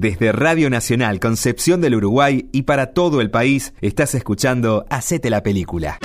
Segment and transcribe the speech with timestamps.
[0.00, 5.42] Desde Radio Nacional Concepción del Uruguay y para todo el país, estás escuchando Hacete la
[5.42, 5.98] Película.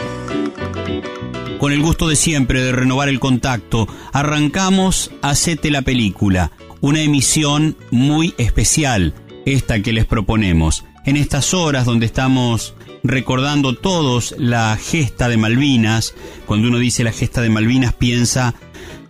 [1.59, 6.51] Con el gusto de siempre de renovar el contacto, arrancamos Hacete la Película,
[6.81, 9.13] una emisión muy especial,
[9.45, 10.85] esta que les proponemos.
[11.05, 12.73] En estas horas donde estamos
[13.03, 16.15] recordando todos la gesta de Malvinas,
[16.47, 18.55] cuando uno dice la gesta de Malvinas piensa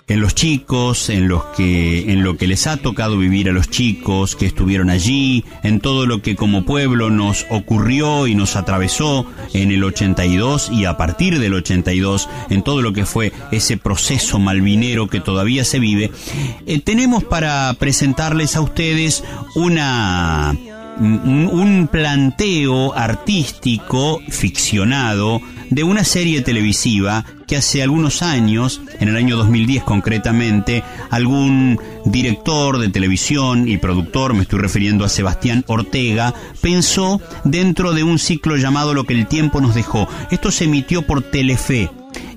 [0.08, 3.70] en los chicos, en los que en lo que les ha tocado vivir a los
[3.70, 9.26] chicos que estuvieron allí, en todo lo que como pueblo nos ocurrió y nos atravesó
[9.54, 14.40] en el 82 y a partir del 82, en todo lo que fue ese proceso
[14.40, 16.12] malvinero que todavía se vive,
[16.66, 19.24] eh, tenemos para presentarles a ustedes
[19.56, 20.56] una
[21.00, 29.38] un planteo artístico ficcionado de una serie televisiva que hace algunos años, en el año
[29.38, 37.22] 2010 concretamente, algún director de televisión y productor, me estoy refiriendo a Sebastián Ortega, pensó
[37.44, 40.08] dentro de un ciclo llamado Lo que el tiempo nos dejó.
[40.32, 41.90] Esto se emitió por Telefe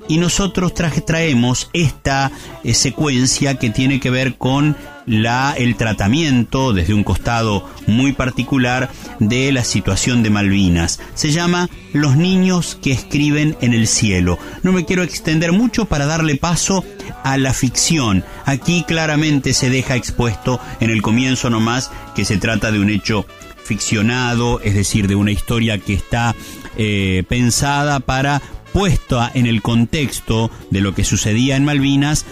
[0.08, 2.30] y nosotros traemos esta
[2.64, 4.76] eh, secuencia que tiene que ver con
[5.06, 8.90] la, el tratamiento desde un costado muy particular
[9.20, 11.00] de la situación de Malvinas.
[11.14, 14.38] Se llama Los niños que escriben en el cielo.
[14.62, 16.84] No me quiero extender mucho para darle paso
[17.22, 18.24] a la ficción.
[18.44, 23.26] Aquí claramente se deja expuesto en el comienzo nomás que se trata de un hecho
[23.64, 26.34] ficcionado, es decir, de una historia que está
[26.76, 28.40] eh, pensada para
[28.76, 32.26] puesta en el contexto de lo que sucedía en Malvinas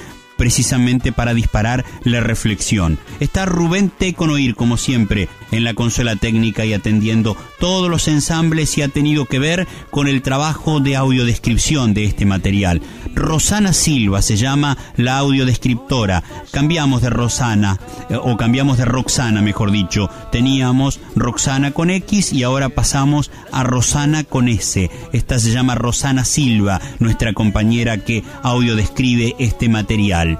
[0.44, 2.98] precisamente para disparar la reflexión.
[3.18, 8.82] Está Rubén Teconoir, como siempre, en la consola técnica y atendiendo todos los ensambles y
[8.82, 12.82] ha tenido que ver con el trabajo de audiodescripción de este material.
[13.14, 16.22] Rosana Silva se llama la audiodescriptora.
[16.50, 17.78] Cambiamos de Rosana,
[18.10, 20.10] eh, o cambiamos de Roxana, mejor dicho.
[20.30, 24.90] Teníamos Roxana con X y ahora pasamos a Rosana con S.
[25.14, 30.33] Esta se llama Rosana Silva, nuestra compañera que audiodescribe este material.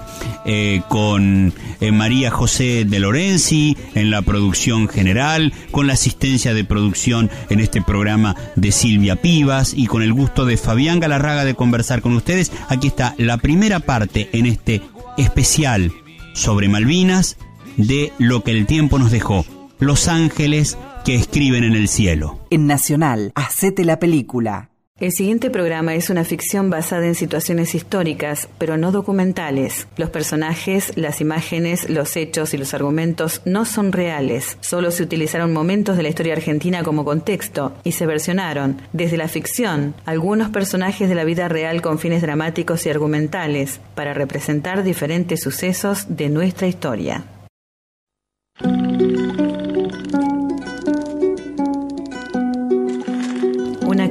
[0.44, 6.64] Eh, con eh, María José de Lorenzi en la producción general, con la asistencia de
[6.64, 11.54] producción en este programa de Silvia Pivas y con el gusto de Fabián Galarraga de
[11.54, 12.52] conversar con ustedes.
[12.68, 14.82] Aquí está la primera parte en este
[15.16, 15.92] especial
[16.34, 17.36] sobre Malvinas
[17.76, 19.44] de lo que el tiempo nos dejó.
[19.78, 22.40] Los ángeles que escriben en el cielo.
[22.50, 24.70] En Nacional, hacete la película.
[25.00, 29.88] El siguiente programa es una ficción basada en situaciones históricas, pero no documentales.
[29.96, 34.56] Los personajes, las imágenes, los hechos y los argumentos no son reales.
[34.60, 39.26] Solo se utilizaron momentos de la historia argentina como contexto y se versionaron, desde la
[39.26, 45.42] ficción, algunos personajes de la vida real con fines dramáticos y argumentales, para representar diferentes
[45.42, 47.24] sucesos de nuestra historia.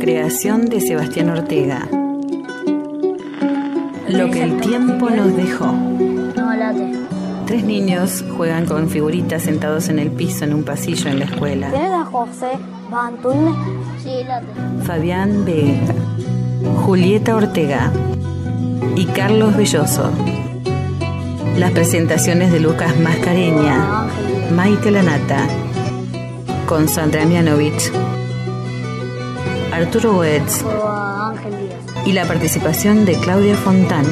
[0.03, 1.87] Creación de Sebastián Ortega.
[4.09, 5.73] Lo que el tiempo nos dejó.
[7.47, 11.71] Tres niños juegan con figuritas sentados en el piso en un pasillo en la escuela.
[14.83, 15.95] Fabián Vega,
[16.85, 17.89] Julieta Ortega
[18.97, 20.11] y Carlos Belloso.
[21.57, 24.09] Las presentaciones de Lucas Mascareña,
[24.53, 25.47] Maite Lanata,
[26.67, 27.89] con Sandra Mianovich
[29.73, 30.63] Arturo Wetz
[32.05, 34.05] y la participación de Claudia Fontán.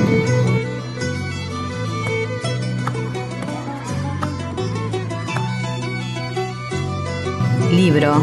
[7.72, 8.16] Libro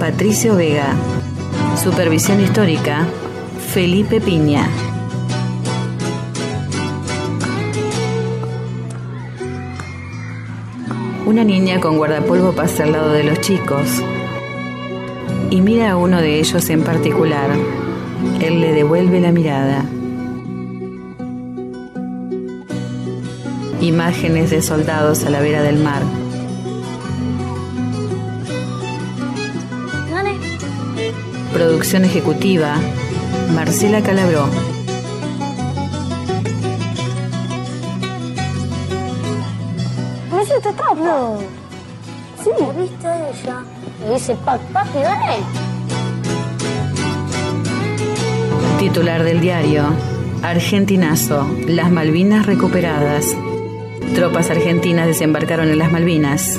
[0.00, 0.88] Patricio Vega.
[1.80, 3.06] Supervisión histórica
[3.72, 4.68] Felipe Piña.
[11.24, 14.02] Una niña con guardapolvo pasa al lado de los chicos
[15.50, 17.50] y mira a uno de ellos en particular.
[18.40, 19.84] Él le devuelve la mirada.
[23.80, 26.02] Imágenes de soldados a la vera del mar.
[31.52, 32.76] Producción ejecutiva,
[33.54, 34.46] Marcela Calabró.
[40.90, 41.59] Sí.
[44.10, 45.36] Y dice, papi, dale.
[48.80, 49.84] Titular del diario,
[50.42, 53.24] Argentinazo, las Malvinas recuperadas.
[54.16, 56.58] Tropas argentinas desembarcaron en las Malvinas.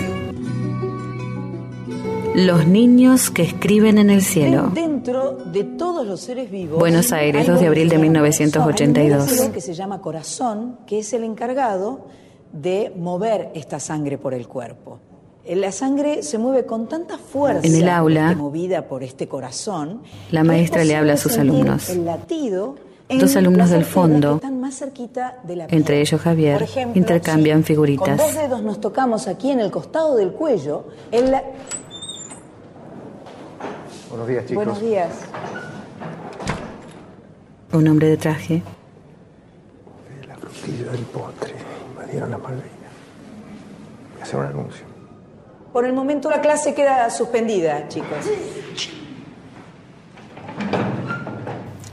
[2.36, 4.72] Los niños que escriben en el cielo.
[4.74, 6.80] Dentro de todos los seres vivos.
[6.80, 9.30] Buenos Aires, 2 de abril de 1982.
[9.30, 12.08] Hay un que se llama corazón, que es el encargado
[12.54, 15.00] de mover esta sangre por el cuerpo.
[15.46, 17.68] Eh, La sangre se mueve con tanta fuerza.
[17.68, 20.02] En el aula, movida por este corazón.
[20.32, 21.90] la maestra es le habla a sus alumnos.
[21.90, 22.76] El latido
[23.20, 28.08] Dos alumnos del fondo, más cerquita de la entre ellos Javier, ejemplo, intercambian si figuritas.
[28.08, 30.86] Con dos dedos nos tocamos aquí en el costado del cuello.
[31.12, 31.44] En la...
[34.10, 34.56] Buenos días, chicos.
[34.64, 35.10] Buenos días.
[37.74, 38.64] Un hombre de traje.
[40.28, 41.54] La frutilla del postre.
[41.92, 42.72] Invadieron la Malvinas.
[44.14, 44.91] Voy a hacer un anuncio.
[45.74, 48.30] Por el momento la clase queda suspendida, chicos.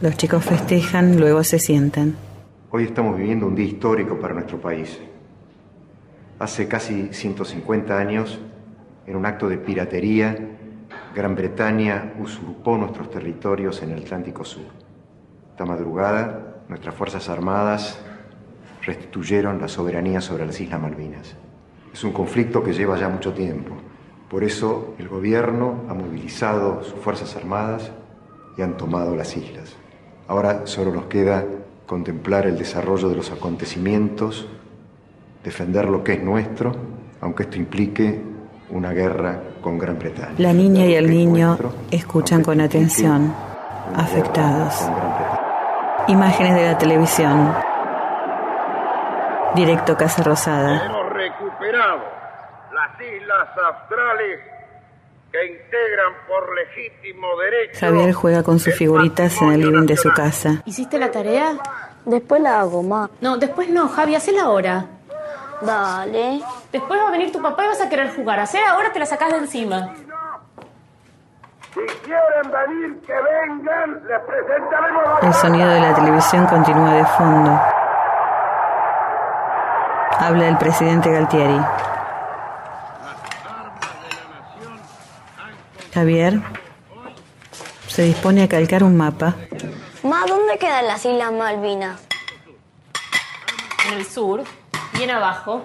[0.01, 2.17] Los chicos festejan, luego se sientan.
[2.71, 4.99] Hoy estamos viviendo un día histórico para nuestro país.
[6.41, 8.41] Hace casi 150 años,
[9.07, 10.37] en un acto de piratería,
[11.15, 14.67] Gran Bretaña usurpó nuestros territorios en el Atlántico Sur.
[15.51, 18.01] Esta madrugada, nuestras Fuerzas Armadas
[18.83, 21.37] restituyeron la soberanía sobre las Islas Malvinas.
[21.99, 23.75] Es un conflicto que lleva ya mucho tiempo.
[24.31, 27.91] Por eso el gobierno ha movilizado sus Fuerzas Armadas
[28.57, 29.75] y han tomado las islas.
[30.29, 31.45] Ahora solo nos queda
[31.89, 34.47] contemplar el desarrollo de los acontecimientos,
[35.43, 36.71] defender lo que es nuestro,
[37.21, 38.23] aunque esto implique
[38.71, 40.35] una guerra con Gran Bretaña.
[40.39, 43.35] La niña y el niño nuestro, escuchan con atención,
[43.97, 44.89] afectados.
[46.07, 47.53] Imágenes de la televisión.
[49.57, 50.98] Directo Casa Rosada.
[51.29, 52.01] Recuperado
[52.73, 54.41] las islas australes
[55.31, 57.81] que integran por legítimo derecho.
[57.81, 60.63] Javier juega con sus figuritas en el living de su casa.
[60.65, 61.53] ¿Hiciste la tarea?
[62.07, 63.11] Después la hago, ma.
[63.21, 64.87] No, después no, Javi, hacela ahora.
[65.61, 66.41] Dale.
[66.73, 68.41] Después va a venir tu papá y vas a querer jugar.
[68.41, 69.95] Hacer ahora te la sacás de encima.
[71.75, 77.05] Si quieren venir, que vengan, les presentaremos la El sonido de la televisión continúa de
[77.05, 77.61] fondo.
[80.29, 81.59] Habla el presidente Galtieri.
[85.95, 86.41] Javier
[87.87, 89.37] se dispone a calcar un mapa.
[90.03, 91.99] Ma, ¿dónde quedan las Islas Malvinas?
[93.89, 94.43] En el sur,
[94.93, 95.63] bien abajo.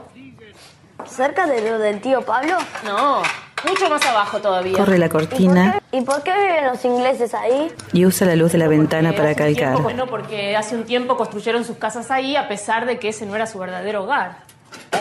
[1.07, 2.55] ¿Cerca de lo del tío Pablo?
[2.85, 3.21] No,
[3.67, 4.77] mucho más abajo todavía.
[4.77, 7.71] Corre la cortina ¿Y por qué viven los ingleses ahí?
[7.91, 9.83] y usa la luz de la ventana Porque para hace un tiempo- calcar.
[9.83, 13.35] bueno, porque hace un tiempo construyeron sus casas ahí a pesar de que ese no
[13.35, 14.37] era su verdadero hogar.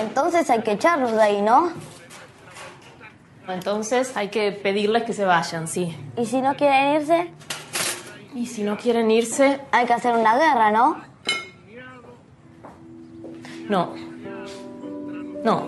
[0.00, 1.70] Entonces hay que echarlos de ahí, ¿no?
[3.48, 5.96] Entonces hay que pedirles que se vayan, sí.
[6.16, 7.30] Y si no quieren irse,
[8.34, 10.96] Y si no quieren irse, hay que hacer una guerra, ¿no?
[13.68, 13.90] no.
[15.44, 15.66] No.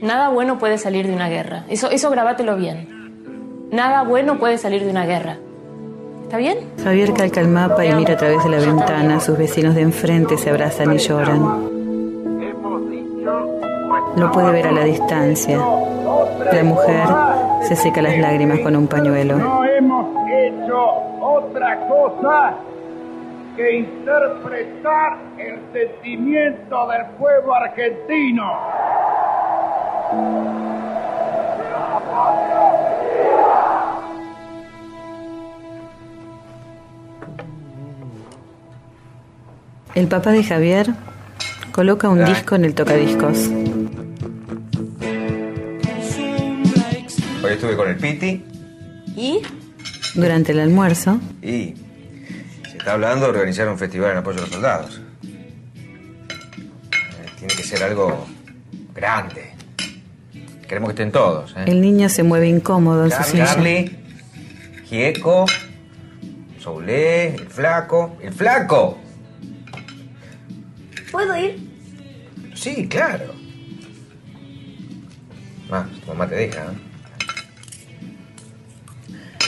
[0.00, 1.64] Nada bueno puede salir de una guerra.
[1.68, 3.68] Eso, eso grabátelo bien.
[3.72, 5.38] Nada bueno puede salir de una guerra.
[6.24, 6.58] ¿Está bien?
[6.82, 9.20] Javier calca el mapa y mira a través de la ventana.
[9.20, 11.81] Sus vecinos de enfrente se abrazan y lloran.
[14.16, 15.58] Lo puede ver a la distancia.
[16.52, 17.08] La mujer
[17.62, 19.36] se seca las lágrimas con un pañuelo.
[19.38, 20.78] no hemos hecho
[21.20, 22.54] otra cosa
[23.56, 28.44] que interpretar el sentimiento del pueblo argentino.
[39.94, 40.86] El papá de Javier
[41.72, 43.50] coloca un disco en el tocadiscos.
[47.42, 48.44] Hoy estuve con el Piti
[49.16, 49.40] ¿Y?
[50.14, 51.74] Durante el almuerzo, y
[52.70, 55.00] se está hablando de organizar un festival en apoyo a los soldados.
[55.22, 55.56] Eh,
[57.38, 58.26] Tiene que ser algo
[58.94, 59.52] grande.
[60.68, 61.52] Queremos que estén todos.
[61.56, 61.64] ¿eh?
[61.66, 63.46] el niño se mueve incómodo en su Charlie, silla.
[63.46, 63.96] Charlie,
[64.84, 65.46] Gieco,
[66.58, 68.16] Soulé, el flaco.
[68.20, 68.98] ¡El flaco!
[71.10, 71.58] ¿Puedo ir?
[72.54, 73.32] Sí, claro.
[75.70, 76.91] Ah, tu mamá te deja, ¿eh?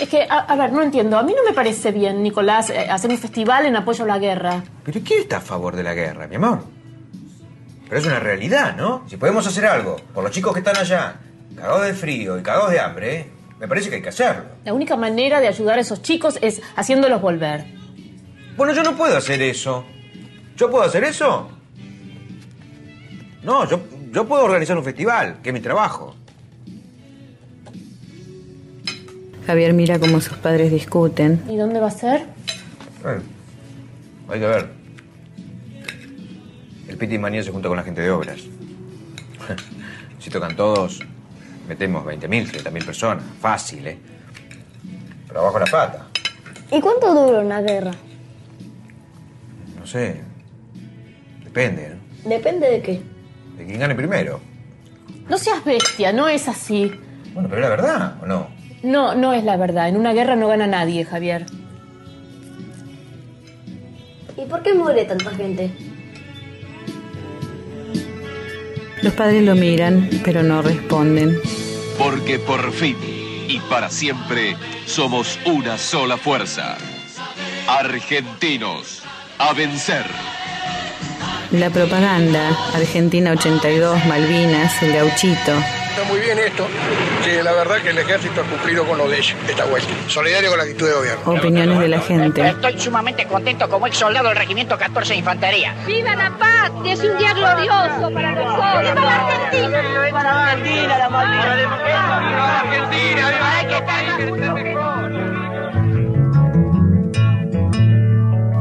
[0.01, 1.19] Es que, a, a ver, no entiendo.
[1.19, 4.19] A mí no me parece bien, Nicolás, eh, hacer un festival en apoyo a la
[4.19, 4.63] guerra.
[4.85, 6.65] ¿Pero quién está a favor de la guerra, mi amor?
[7.89, 9.05] Pero es una realidad, ¿no?
[9.09, 11.17] Si podemos hacer algo por los chicos que están allá,
[11.55, 14.45] cagados de frío y cagados de hambre, me parece que hay que hacerlo.
[14.65, 17.65] La única manera de ayudar a esos chicos es haciéndolos volver.
[18.57, 19.85] Bueno, yo no puedo hacer eso.
[20.57, 21.51] ¿Yo puedo hacer eso?
[23.43, 26.17] No, yo, yo puedo organizar un festival, que es mi trabajo.
[29.47, 31.43] Javier mira cómo sus padres discuten.
[31.49, 32.27] ¿Y dónde va a ser?
[34.29, 34.71] Hay que ver.
[36.89, 38.39] El Piti Manía se junta con la gente de obras.
[40.19, 41.01] si tocan todos,
[41.69, 43.25] metemos 20.000, 30.000 personas.
[43.41, 43.99] Fácil, ¿eh?
[45.29, 46.07] Pero abajo la pata.
[46.71, 47.91] ¿Y cuánto dura una guerra?
[49.79, 50.23] No sé.
[51.45, 52.31] Depende, ¿no?
[52.31, 53.03] Depende de qué.
[53.59, 54.41] De quién gane primero.
[55.29, 56.99] No seas bestia, no es así.
[57.35, 58.54] Bueno, pero es la verdad, ¿o no?
[58.85, 59.89] No, no es la verdad.
[59.89, 61.47] En una guerra no gana nadie, Javier.
[64.37, 65.71] ¿Y por qué muere tanta gente?
[69.01, 71.41] Los padres lo miran, pero no responden.
[71.99, 72.97] Porque por fin
[73.49, 76.77] y para siempre somos una sola fuerza.
[77.67, 79.03] Argentinos,
[79.39, 80.05] a vencer.
[81.53, 85.84] La propaganda, Argentina 82, Malvinas, el gauchito.
[85.95, 86.67] Está muy bien esto,
[87.25, 89.89] que la verdad que el ejército ha cumplido con lo de ellos esta vuelta.
[90.09, 91.33] Solidario con la actitud de gobierno.
[91.35, 92.49] Opiniones de la gente.
[92.49, 95.73] Estoy sumamente contento como ex soldado del Regimiento 14 de Infantería.
[95.87, 96.73] ¡Viva la paz!
[96.85, 98.81] Es un día glorioso para nosotros.
[98.81, 99.83] ¡Viva la Argentina!
[100.05, 101.59] ¡Viva la Argentina, la Malvinas!
[101.59, 101.71] ¡Viva
[102.33, 103.31] la Argentina!
[104.65, 105.11] ¡Viva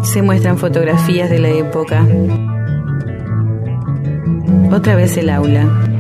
[0.03, 2.05] Se muestran fotografías de la época.
[4.71, 5.92] Otra vez el aula.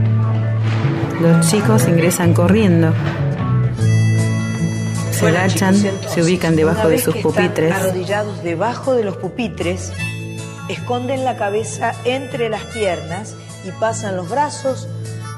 [1.21, 2.93] Los chicos ingresan corriendo.
[5.11, 7.71] Se agachan, se ubican debajo de sus pupitres.
[7.71, 9.93] Arrodillados debajo de los pupitres,
[10.69, 14.87] esconden la cabeza entre las piernas y pasan los brazos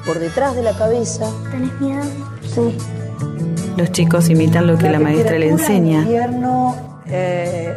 [0.04, 1.30] por detrás de la cabeza.
[1.50, 2.02] ¿Tenés miedo?
[2.42, 2.76] Sí.
[3.76, 5.98] Los chicos imitan lo que la maestra le enseña.
[5.98, 7.76] El invierno eh,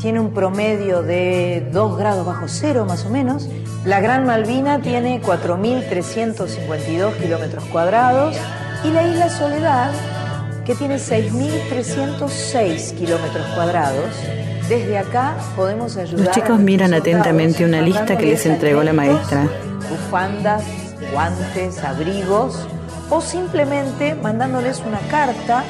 [0.00, 3.48] tiene un promedio de 2 grados bajo cero más o menos.
[3.84, 8.36] La Gran Malvina tiene 4.352 kilómetros cuadrados
[8.84, 9.92] y la isla Soledad,
[10.66, 14.14] que tiene 6.306 kilómetros cuadrados.
[14.68, 16.26] Desde acá podemos ayudar.
[16.26, 19.48] Los chicos miran atentamente una lista que les entregó la maestra.
[19.88, 20.62] Bufandas,
[21.14, 22.68] guantes, abrigos
[23.08, 25.64] o simplemente mandándoles una carta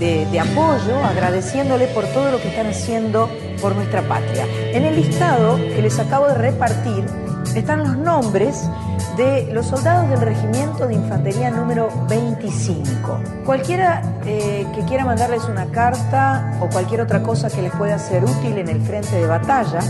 [0.00, 3.28] de, apoyo, agradeciéndole por todo lo que están haciendo
[3.60, 4.46] por nuestra patria.
[4.72, 7.04] En el listado que les acabo de repartir
[7.54, 8.64] están los nombres
[9.16, 13.20] de los soldados del Regimiento de Infantería número 25.
[13.44, 18.24] Cualquiera eh, que quiera mandarles una carta o cualquier otra cosa que les pueda ser
[18.24, 19.80] útil en el frente de batalla,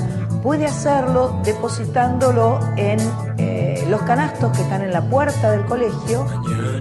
[0.43, 2.99] puede hacerlo depositándolo en
[3.39, 6.27] eh, los canastos que están en la puerta del colegio.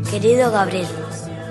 [0.10, 0.88] Querido Gabriel,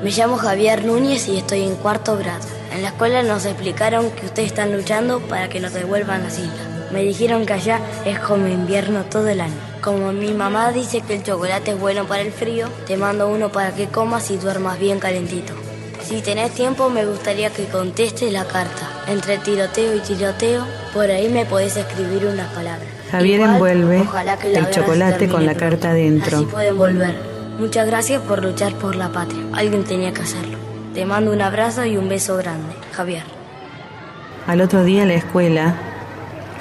[0.03, 2.47] me llamo Javier Núñez y estoy en cuarto grado.
[2.73, 6.69] En la escuela nos explicaron que ustedes están luchando para que nos devuelvan las islas.
[6.93, 9.57] Me dijeron que allá es como invierno todo el año.
[9.83, 13.51] Como mi mamá dice que el chocolate es bueno para el frío, te mando uno
[13.51, 15.53] para que comas y duermas bien calentito.
[16.03, 18.89] Si tenés tiempo me gustaría que contestes la carta.
[19.09, 20.65] Entre tiroteo y tiroteo,
[20.95, 22.89] por ahí me podés escribir unas palabras.
[23.11, 24.07] Javier Igual, envuelve
[24.55, 26.39] el chocolate con la carta dentro.
[26.39, 27.28] Así pueden volver.
[27.59, 29.43] Muchas gracias por luchar por la patria.
[29.53, 30.57] Alguien tenía que hacerlo.
[30.95, 32.73] Te mando un abrazo y un beso grande.
[32.93, 33.25] Javier.
[34.47, 35.75] Al otro día en la escuela,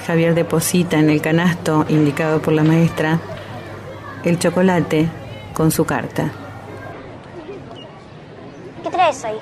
[0.07, 3.19] Javier deposita en el canasto indicado por la maestra
[4.23, 5.07] el chocolate
[5.53, 6.31] con su carta.
[8.81, 9.37] ¿Qué traes ahí?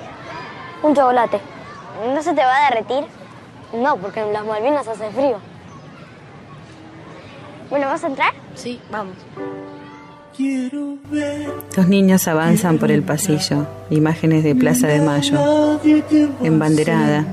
[0.82, 1.40] Un chocolate.
[2.14, 3.04] ¿No se te va a derretir?
[3.72, 5.38] No, porque en las Malvinas hace frío.
[7.70, 8.32] Bueno, ¿vas a entrar?
[8.54, 9.16] Sí, vamos.
[11.76, 15.80] Los niños avanzan por el pasillo, imágenes de Plaza de Mayo,
[16.42, 17.24] embanderada.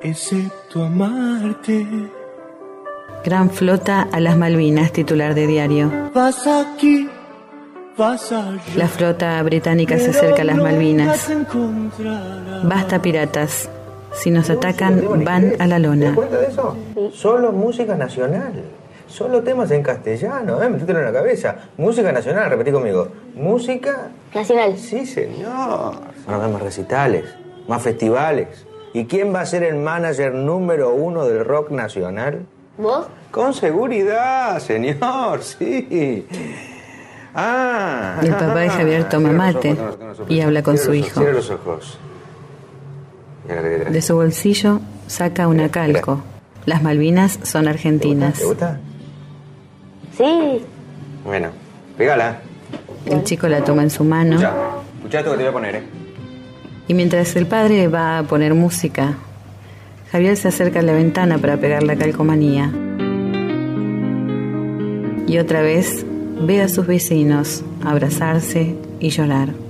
[0.00, 1.86] Excepto amarte.
[3.24, 5.90] Gran flota a las Malvinas, titular de diario.
[6.14, 7.08] Aquí.
[8.76, 11.30] La flota británica se acerca a las Malvinas.
[12.64, 13.70] Basta piratas.
[14.12, 16.06] Si nos atacan, van a la ¿Te lona.
[16.06, 16.76] das cuenta de eso?
[17.12, 18.52] Solo música nacional.
[19.14, 20.66] Solo temas en castellano, ¿eh?
[20.66, 21.54] En la cabeza.
[21.76, 23.06] Música nacional, repetí conmigo.
[23.36, 24.08] Música.
[24.34, 24.76] Nacional.
[24.76, 25.94] Sí, señor.
[26.26, 27.24] Van a más recitales,
[27.68, 28.66] más festivales.
[28.92, 32.44] ¿Y quién va a ser el manager número uno del rock nacional?
[32.76, 33.06] ¿Vos?
[33.30, 36.26] Con seguridad, señor, sí.
[37.36, 38.18] Ah.
[38.20, 41.20] El papá de Javier toma mate ojos, y habla con su hijo.
[41.20, 42.00] Cierra los ojos.
[43.46, 46.20] De su bolsillo saca una calco.
[46.66, 48.40] Las Malvinas son argentinas.
[48.40, 48.80] ¿Te gusta?
[50.16, 50.64] Sí.
[51.24, 51.48] Bueno,
[51.96, 52.40] pégala.
[53.06, 54.54] El chico la toma en su mano Escucha,
[54.96, 55.82] escucha esto que te voy a poner, ¿eh?
[56.88, 59.14] y mientras el padre va a poner música,
[60.10, 62.70] Javier se acerca a la ventana para pegar la calcomanía.
[65.26, 66.06] Y otra vez
[66.40, 69.63] ve a sus vecinos abrazarse y llorar.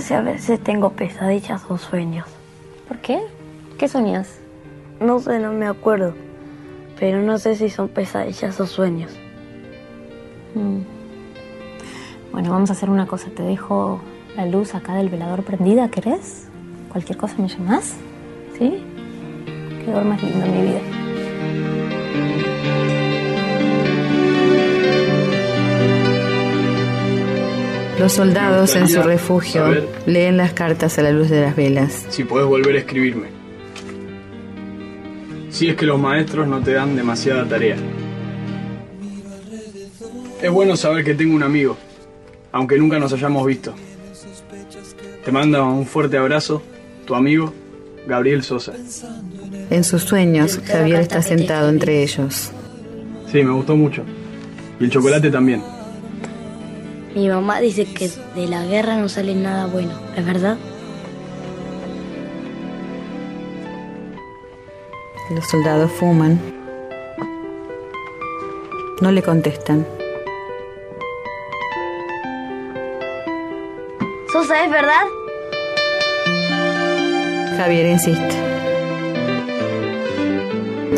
[0.00, 2.26] Si a veces tengo pesadillas o sueños.
[2.86, 3.20] ¿Por qué?
[3.78, 4.38] ¿Qué soñás?
[5.00, 6.14] No sé, no me acuerdo.
[6.98, 9.12] pero no sé si son pesadillas o sueños.
[10.54, 10.80] Mm.
[12.32, 13.28] Bueno, vamos a hacer una cosa.
[13.30, 14.00] Te dejo
[14.36, 16.48] la luz acá del velador prendida, ¿querés?
[16.90, 17.94] Cualquier cosa me llamás,
[18.58, 18.82] ¿sí?
[19.84, 21.07] Que duermas lindo, mi vida.
[27.98, 29.66] Los soldados en su refugio
[30.06, 32.06] leen las cartas a la luz de las velas.
[32.10, 33.26] Si podés volver a escribirme.
[35.50, 37.76] Si es que los maestros no te dan demasiada tarea.
[40.40, 41.76] Es bueno saber que tengo un amigo,
[42.52, 43.74] aunque nunca nos hayamos visto.
[45.24, 46.62] Te manda un fuerte abrazo,
[47.04, 47.52] tu amigo,
[48.06, 48.74] Gabriel Sosa.
[49.70, 52.52] En sus sueños, Javier está sentado entre ellos.
[53.32, 54.04] Sí, me gustó mucho.
[54.78, 55.77] Y el chocolate también.
[57.18, 60.56] Mi mamá dice que de la guerra no sale nada bueno, ¿es verdad?
[65.34, 66.40] Los soldados fuman.
[69.00, 69.84] No le contestan.
[74.32, 75.02] Sosa, ¿es verdad?
[77.56, 78.36] Javier insiste.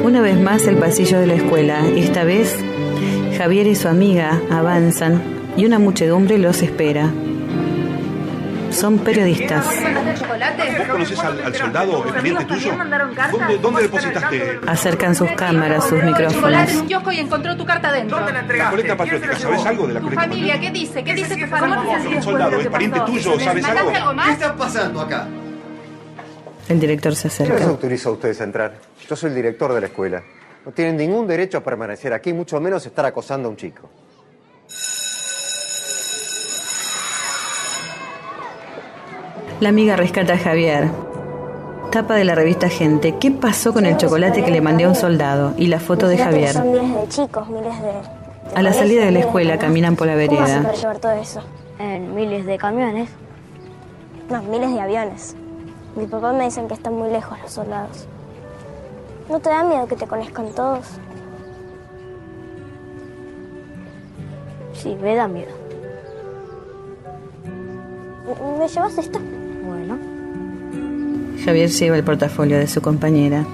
[0.05, 1.81] Una vez más el pasillo de la escuela.
[1.97, 2.55] Esta vez
[3.39, 7.11] Javier y su amiga avanzan y una muchedumbre los espera.
[8.71, 9.67] Son periodistas.
[9.67, 12.73] ¿Vos conocés al, al soldado, el cliente tuyo?
[13.33, 14.61] ¿Dónde, dónde depositaste?
[14.67, 16.71] Acercan sus cámaras, sus micrófonos.
[16.87, 18.19] Kiosco y encontró tu carta dentro.
[18.19, 21.03] ¿Dónde la La colecta patriótica, ¿sabés algo de la Tu colecta familia, ¿qué dice?
[21.03, 21.99] ¿Qué dice tu familia?
[22.17, 23.41] El soldado, ¿es pariente tuyo?
[23.41, 23.91] ¿Sabes algo?
[24.25, 25.27] ¿Qué está pasando acá?
[26.69, 27.71] El director se ¿Quién les acerca.
[27.71, 28.75] autoriza a ustedes a entrar?
[29.09, 30.23] Yo soy el director de la escuela.
[30.65, 33.91] No tienen ningún derecho a permanecer aquí, mucho menos estar acosando a un chico.
[39.61, 40.91] La amiga rescata a Javier.
[41.93, 43.17] Tapa de la revista Gente.
[43.19, 45.53] ¿Qué pasó con el chocolate que le mandé a un soldado?
[45.59, 46.55] Y la foto de Javier.
[46.55, 47.91] Son miles de chicos, miles de...
[48.55, 50.63] A la salida de la escuela caminan por la ¿Cómo vereda.
[50.63, 51.43] para llevar todo eso?
[51.79, 53.11] En miles de camiones.
[54.31, 55.37] No, miles de aviones.
[55.95, 58.07] Mi papá me dicen que están muy lejos los soldados.
[59.29, 60.87] ¿No te da miedo que te conozcan todos?
[64.73, 65.53] Sí, me da miedo.
[68.59, 69.21] ¿Me llevas esto?
[69.65, 69.99] Bueno.
[71.45, 73.45] Javier lleva el portafolio de su compañera.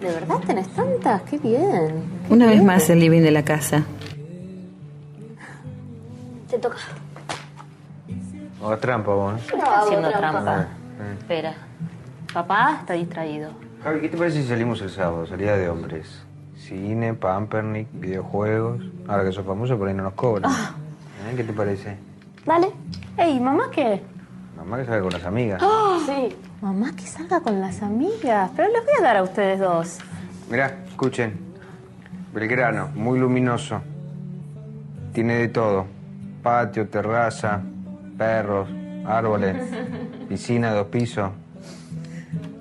[0.00, 1.22] ¿De verdad tenés tantas?
[1.22, 2.04] ¡Qué bien!
[2.28, 3.84] Una vez más el living de la casa.
[6.48, 6.76] Te toca.
[8.60, 9.44] No hagas trampa vos, ¿eh?
[9.48, 10.68] ¿Qué está haciendo trampa?
[11.18, 11.54] Espera.
[12.32, 13.50] Papá está distraído.
[13.82, 15.26] Javi, ¿qué te parece si salimos el sábado?
[15.26, 16.22] Salida de hombres.
[16.56, 18.82] Cine, pampernick, videojuegos.
[19.08, 20.50] Ahora que sos famoso, por ahí no nos cobran.
[20.50, 21.34] ¿Eh?
[21.36, 21.96] ¿Qué te parece?
[22.44, 22.68] Dale.
[23.18, 24.02] Ey, ¿mamá qué?
[24.56, 25.62] Mamá que salga con las amigas.
[26.06, 26.36] Sí.
[26.60, 28.50] Mamá que salga con las amigas.
[28.54, 29.98] Pero les voy a dar a ustedes dos.
[30.50, 31.38] Mirá, escuchen.
[32.32, 33.80] Belgrano, muy luminoso.
[35.12, 35.86] Tiene de todo.
[36.42, 37.60] Patio, terraza,
[38.18, 38.68] perros,
[39.06, 39.56] árboles,
[40.28, 41.30] piscina dos pisos.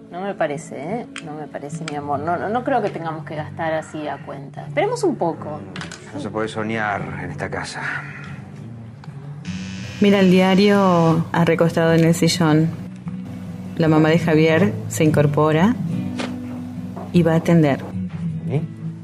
[0.10, 1.08] No me parece, ¿eh?
[1.26, 2.20] No me parece, mi amor.
[2.20, 4.65] No, no, no creo que tengamos que gastar así a cuenta.
[4.65, 5.60] Esperemos un poco.
[6.13, 7.82] No se puede soñar en esta casa.
[10.06, 12.70] Mira el diario ha recostado en el sillón.
[13.76, 15.76] La mamá de Javier se incorpora
[17.12, 17.80] y va a atender.
[18.48, 18.62] ¿Y?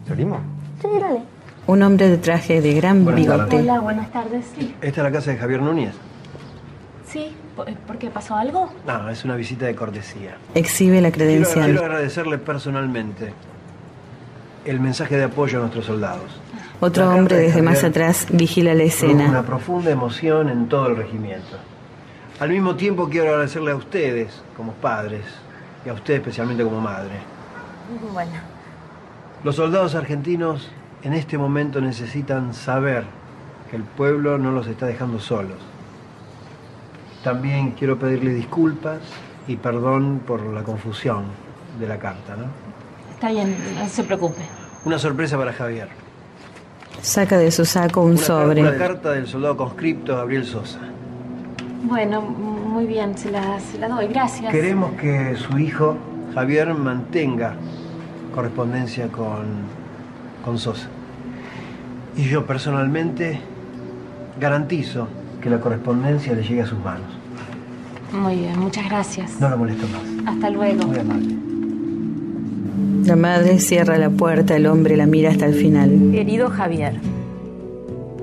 [0.07, 0.41] ¿Salimos?
[0.79, 1.21] Sí, dale.
[1.65, 3.55] Un hombre de traje de gran bigote.
[3.55, 4.45] Hola, buenas tardes.
[4.55, 4.75] Sí.
[4.79, 5.95] ¿Esta es la casa de Javier Núñez?
[7.07, 8.71] Sí, ¿por, por qué pasó algo?
[8.85, 10.35] No, es una visita de cortesía.
[10.53, 11.65] Exhibe la Quiero, credencial.
[11.65, 13.33] quiero agradecerle personalmente
[14.65, 16.39] el mensaje de apoyo a nuestros soldados.
[16.83, 19.43] Otro La hombre de desde más atrás vigila la produjo Una escena.
[19.43, 21.57] profunda emoción en todo el regimiento.
[22.39, 25.21] Al mismo tiempo quiero agradecerle a ustedes como padres
[25.85, 27.19] y a usted especialmente como madre.
[28.11, 28.31] Bueno.
[29.43, 30.71] Los soldados argentinos
[31.03, 33.03] en este momento necesitan saber
[33.69, 35.59] que el pueblo no los está dejando solos.
[37.23, 39.01] También quiero pedirle disculpas
[39.47, 41.25] y perdón por la confusión
[41.79, 42.45] de la carta, ¿no?
[43.13, 44.41] Está bien, no se preocupe.
[44.83, 46.00] Una sorpresa para Javier.
[47.01, 48.61] Saca de su saco un Una sobre.
[48.61, 50.79] Una carta del soldado conscripto Gabriel Sosa.
[51.83, 54.07] Bueno, muy bien, se la, se la doy.
[54.07, 54.51] Gracias.
[54.51, 55.97] Queremos que su hijo,
[56.35, 57.55] Javier, mantenga
[58.33, 59.45] correspondencia con,
[60.45, 60.87] con Sosa.
[62.15, 63.39] Y yo personalmente
[64.39, 65.07] garantizo
[65.41, 67.07] que la correspondencia le llegue a sus manos.
[68.11, 69.39] Muy bien, muchas gracias.
[69.39, 70.35] No lo molesto más.
[70.35, 70.85] Hasta luego.
[70.85, 71.50] Muy amable.
[73.11, 76.11] La madre cierra la puerta, el hombre la mira hasta el final.
[76.13, 76.93] Querido Javier,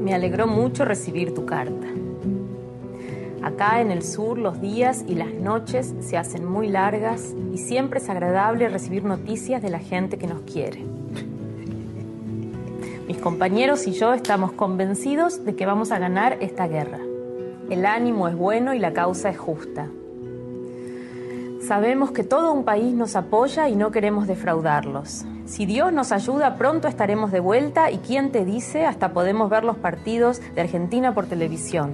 [0.02, 1.86] me alegró mucho recibir tu carta.
[3.42, 7.98] Acá en el sur los días y las noches se hacen muy largas y siempre
[7.98, 10.82] es agradable recibir noticias de la gente que nos quiere.
[13.06, 17.00] Mis compañeros y yo estamos convencidos de que vamos a ganar esta guerra.
[17.68, 19.90] El ánimo es bueno y la causa es justa.
[21.68, 25.26] Sabemos que todo un país nos apoya y no queremos defraudarlos.
[25.44, 29.64] Si Dios nos ayuda, pronto estaremos de vuelta y quién te dice, hasta podemos ver
[29.64, 31.92] los partidos de Argentina por televisión.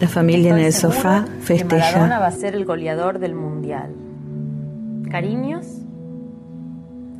[0.00, 2.18] La familia en el sofá segura que Maradona festeja.
[2.18, 3.94] va a ser el goleador del mundial.
[5.08, 5.66] Cariños,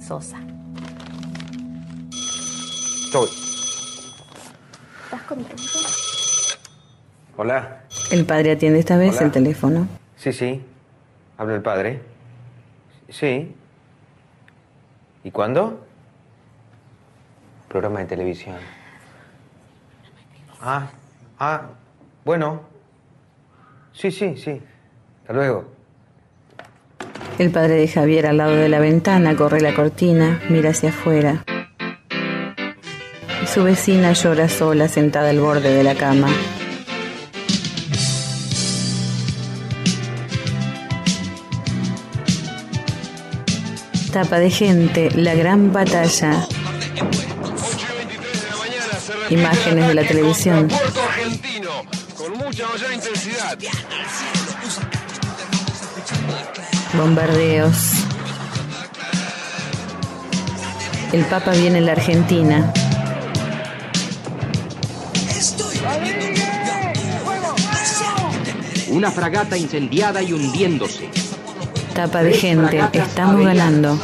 [0.05, 0.39] Sosa.
[3.05, 3.29] Estoy.
[5.05, 5.63] ¿Estás contento?
[7.37, 7.85] Hola.
[8.11, 9.27] El padre atiende esta vez Hola.
[9.27, 9.87] el teléfono.
[10.17, 10.61] Sí, sí.
[11.41, 12.03] Habla el padre.
[13.09, 13.55] Sí.
[15.25, 15.81] ¿Y cuándo?
[17.67, 18.57] Programa de televisión.
[20.61, 20.91] Ah,
[21.39, 21.63] ah,
[22.27, 22.61] bueno.
[23.95, 24.61] Sí, sí, sí.
[25.23, 25.65] Hasta luego.
[27.39, 31.43] El padre de Javier al lado de la ventana corre la cortina, mira hacia afuera.
[33.47, 36.29] Su vecina llora sola sentada al borde de la cama.
[44.13, 46.45] Tapa de gente, la gran batalla.
[49.29, 50.69] Imágenes de la televisión.
[56.95, 57.77] Bombardeos.
[61.13, 62.73] El Papa viene en la Argentina.
[68.89, 71.30] Una fragata incendiada y hundiéndose.
[72.01, 72.81] Tapa de gente.
[72.95, 74.01] Estamos ganando.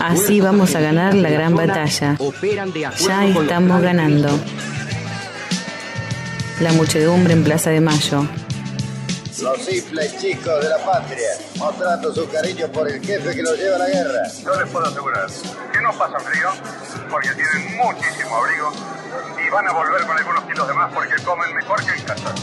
[0.00, 2.18] Así vamos a ganar la gran batalla.
[2.98, 4.28] Ya estamos ganando.
[6.58, 8.26] La muchedumbre en Plaza de Mayo.
[9.40, 13.76] Los simples chicos de la patria, mostrando su cariño por el jefe que los lleva
[13.76, 14.22] a la guerra.
[14.44, 15.26] Yo les puedo asegurar
[15.72, 16.48] que no pasan frío,
[17.08, 18.72] porque tienen muchísimo abrigo
[19.46, 22.34] y van a volver con algunos kilos de más porque comen mejor que en casa.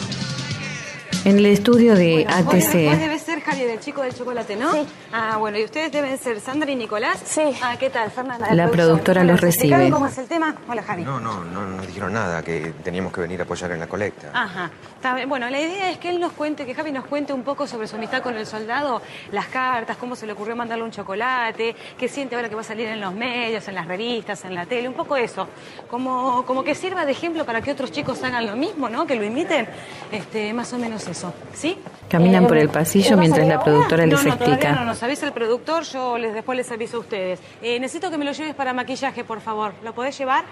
[1.23, 4.73] En el estudio de Bueno, vos ATC, debe ser Javier, el chico del chocolate, ¿no?
[4.73, 4.79] Sí.
[5.13, 7.21] Ah, bueno, y ustedes deben ser Sandra y Nicolás.
[7.23, 7.43] Sí.
[7.61, 8.51] Ah, ¿qué tal, Fernanda?
[8.55, 9.67] La productora los recibe.
[9.67, 10.55] ¿Explicaron ¿Cómo es el tema?
[10.67, 11.03] Hola, Javi.
[11.03, 14.31] No, no, no nos dijeron nada, que teníamos que venir a apoyar en la colecta.
[14.33, 14.71] Ajá.
[14.95, 15.29] Está bien.
[15.29, 17.87] Bueno, la idea es que él nos cuente, que Javi nos cuente un poco sobre
[17.87, 22.07] su amistad con el soldado, las cartas, cómo se le ocurrió mandarle un chocolate, qué
[22.07, 24.87] siente ahora que va a salir en los medios, en las revistas, en la tele,
[24.87, 25.47] un poco eso.
[25.87, 29.05] Como, como que sirva de ejemplo para que otros chicos hagan lo mismo, ¿no?
[29.05, 29.67] Que lo imiten.
[30.11, 31.33] Este, más o menos eso.
[31.53, 31.77] ¿Sí?
[32.09, 34.73] caminan Eh, por el pasillo mientras la productora les no, explica.
[34.73, 37.39] no nos avisa el productor, yo les, después les aviso a ustedes.
[37.61, 39.73] Eh, necesito que me lo lleves para maquillaje, por favor.
[39.83, 40.43] ¿Lo podés llevar?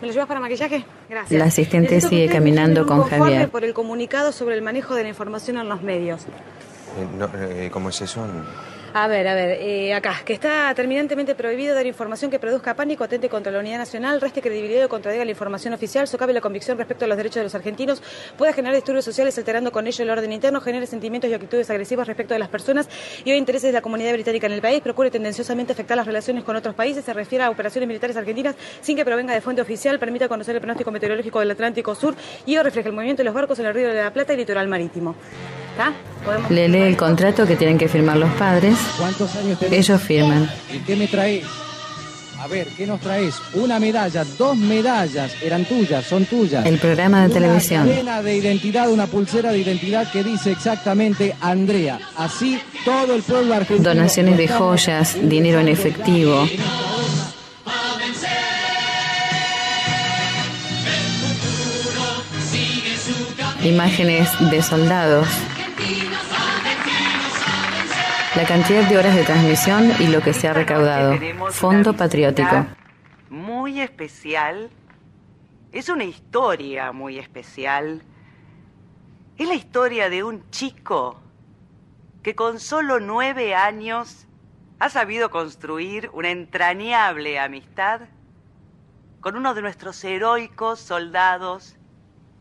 [0.00, 0.84] ¿Me lo llevas para maquillaje?
[1.08, 1.38] Gracias.
[1.38, 3.48] La asistente Necesito sigue caminando con Javier.
[3.48, 6.22] por el comunicado sobre el manejo de la información en los medios.
[6.22, 8.26] Eh, no, eh, ¿Cómo es eso?
[8.96, 13.02] A ver, a ver, eh, acá, que está terminantemente prohibido dar información que produzca pánico,
[13.02, 16.78] atente contra la unidad nacional, reste credibilidad o contradiga la información oficial, socave la convicción
[16.78, 18.00] respecto a los derechos de los argentinos,
[18.38, 22.06] pueda generar disturbios sociales alterando con ello el orden interno, genere sentimientos y actitudes agresivas
[22.06, 22.88] respecto de las personas
[23.24, 26.44] y o intereses de la comunidad británica en el país, procure tendenciosamente afectar las relaciones
[26.44, 29.98] con otros países, se refiere a operaciones militares argentinas sin que provenga de fuente oficial,
[29.98, 32.14] permita conocer el pronóstico meteorológico del Atlántico Sur
[32.46, 34.36] y o refleje el movimiento de los barcos en el río de la Plata y
[34.36, 35.16] litoral marítimo.
[35.74, 35.92] ¿Está?
[36.24, 38.76] ¿Podemos- Le lee el contrato que tienen que firmar los padres.
[38.98, 39.78] ¿Cuántos años tenés?
[39.88, 40.48] Ellos firman.
[40.72, 41.44] ¿Y qué me traes?
[42.40, 43.34] A ver, ¿qué nos traes?
[43.54, 46.64] Una medalla, dos medallas, eran tuyas, son tuyas.
[46.66, 47.88] El programa de televisión.
[48.00, 51.98] Una de identidad, una pulsera de identidad que dice exactamente Andrea.
[52.16, 53.88] Así todo el pueblo argentino.
[53.94, 56.46] Donaciones de joyas, dinero en efectivo.
[63.62, 65.26] Imágenes de soldados.
[68.36, 71.16] La cantidad de horas de transmisión y lo que se ha recaudado.
[71.50, 72.66] Fondo patriótico.
[73.30, 74.70] muy especial.
[75.72, 78.02] Es una historia muy especial.
[79.38, 81.20] Es la historia de un chico
[82.22, 84.26] que con solo nueve años
[84.80, 88.02] ha sabido construir una entrañable amistad
[89.20, 91.76] con uno de nuestros heroicos soldados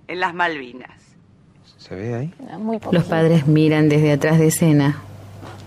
[0.08, 1.13] en las Malvinas.
[1.84, 2.34] ¿Se ve ahí?
[2.92, 5.02] Los padres miran desde atrás de escena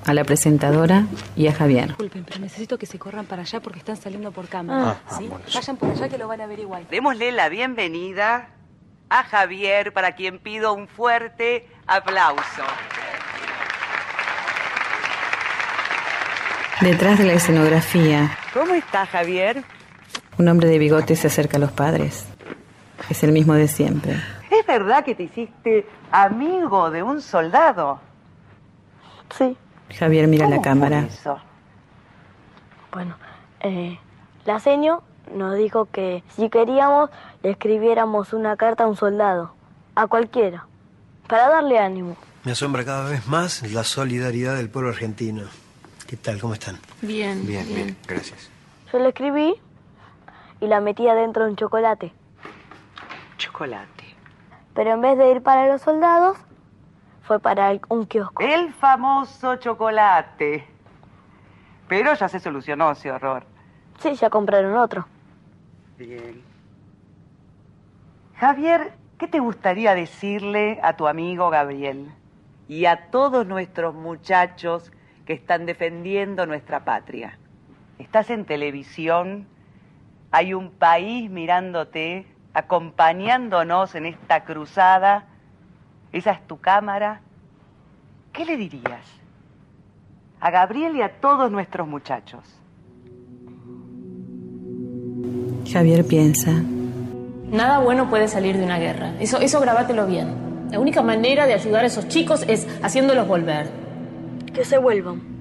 [0.07, 1.05] a la presentadora
[1.37, 1.89] y a Javier.
[1.89, 4.99] Disculpen, pero necesito que se corran para allá porque están saliendo por cámara.
[5.07, 5.27] Ah, ¿sí?
[5.29, 6.87] bueno, Vayan por allá que lo van a ver igual.
[6.91, 8.49] Démosle la bienvenida
[9.11, 12.63] a Javier, para quien pido un fuerte aplauso.
[16.81, 19.65] Detrás de la escenografía, ¿Cómo está Javier?
[20.39, 22.25] un hombre de bigote se acerca a los padres.
[23.11, 24.17] Es el mismo de siempre.
[24.51, 28.01] ¿Es verdad que te hiciste amigo de un soldado?
[29.37, 29.57] Sí.
[29.99, 31.01] Javier mira la cámara.
[31.01, 31.39] Eso.
[32.93, 33.17] Bueno,
[33.61, 33.99] eh,
[34.45, 35.03] la seño
[35.35, 37.11] nos dijo que si queríamos
[37.43, 39.53] le escribiéramos una carta a un soldado,
[39.95, 40.67] a cualquiera,
[41.27, 42.17] para darle ánimo.
[42.45, 45.43] Me asombra cada vez más la solidaridad del pueblo argentino.
[46.07, 46.41] ¿Qué tal?
[46.41, 46.79] ¿Cómo están?
[47.03, 47.45] Bien.
[47.45, 48.51] Bien, bien, gracias.
[48.93, 49.57] Yo le escribí
[50.61, 52.13] y la metí adentro de un chocolate.
[53.37, 53.96] Chocolate.
[54.77, 56.37] Pero en vez de ir para los soldados,
[57.23, 58.43] fue para el- un kiosco.
[58.43, 60.65] El famoso chocolate.
[61.89, 63.45] Pero ya se solucionó ese horror.
[64.01, 65.07] Sí, ya compraron otro.
[65.99, 66.43] Bien.
[68.37, 72.11] Javier, ¿qué te gustaría decirle a tu amigo Gabriel
[72.69, 74.93] y a todos nuestros muchachos
[75.25, 77.39] que están defendiendo nuestra patria?
[77.99, 79.47] Estás en televisión,
[80.33, 82.27] hay un país mirándote,
[82.57, 85.27] acompañándonos en esta cruzada.
[86.11, 87.21] Esa es tu cámara.
[88.33, 89.05] ¿Qué le dirías
[90.41, 92.41] a Gabriel y a todos nuestros muchachos?
[95.71, 96.53] Javier piensa.
[97.51, 99.13] Nada bueno puede salir de una guerra.
[99.21, 100.71] Eso, eso grabátelo bien.
[100.71, 103.69] La única manera de ayudar a esos chicos es haciéndolos volver.
[104.55, 105.36] Que se vuelvan.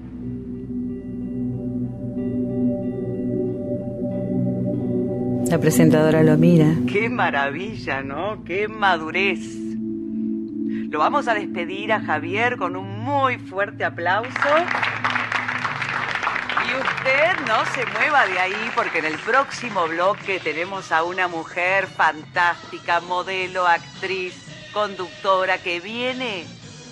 [5.48, 6.74] La presentadora lo mira.
[6.90, 8.42] Qué maravilla, ¿no?
[8.44, 9.38] Qué madurez.
[10.90, 14.30] Lo vamos a despedir a Javier con un muy fuerte aplauso.
[16.64, 21.28] Y usted no se mueva de ahí porque en el próximo bloque tenemos a una
[21.28, 24.34] mujer fantástica, modelo, actriz,
[24.72, 26.44] conductora que viene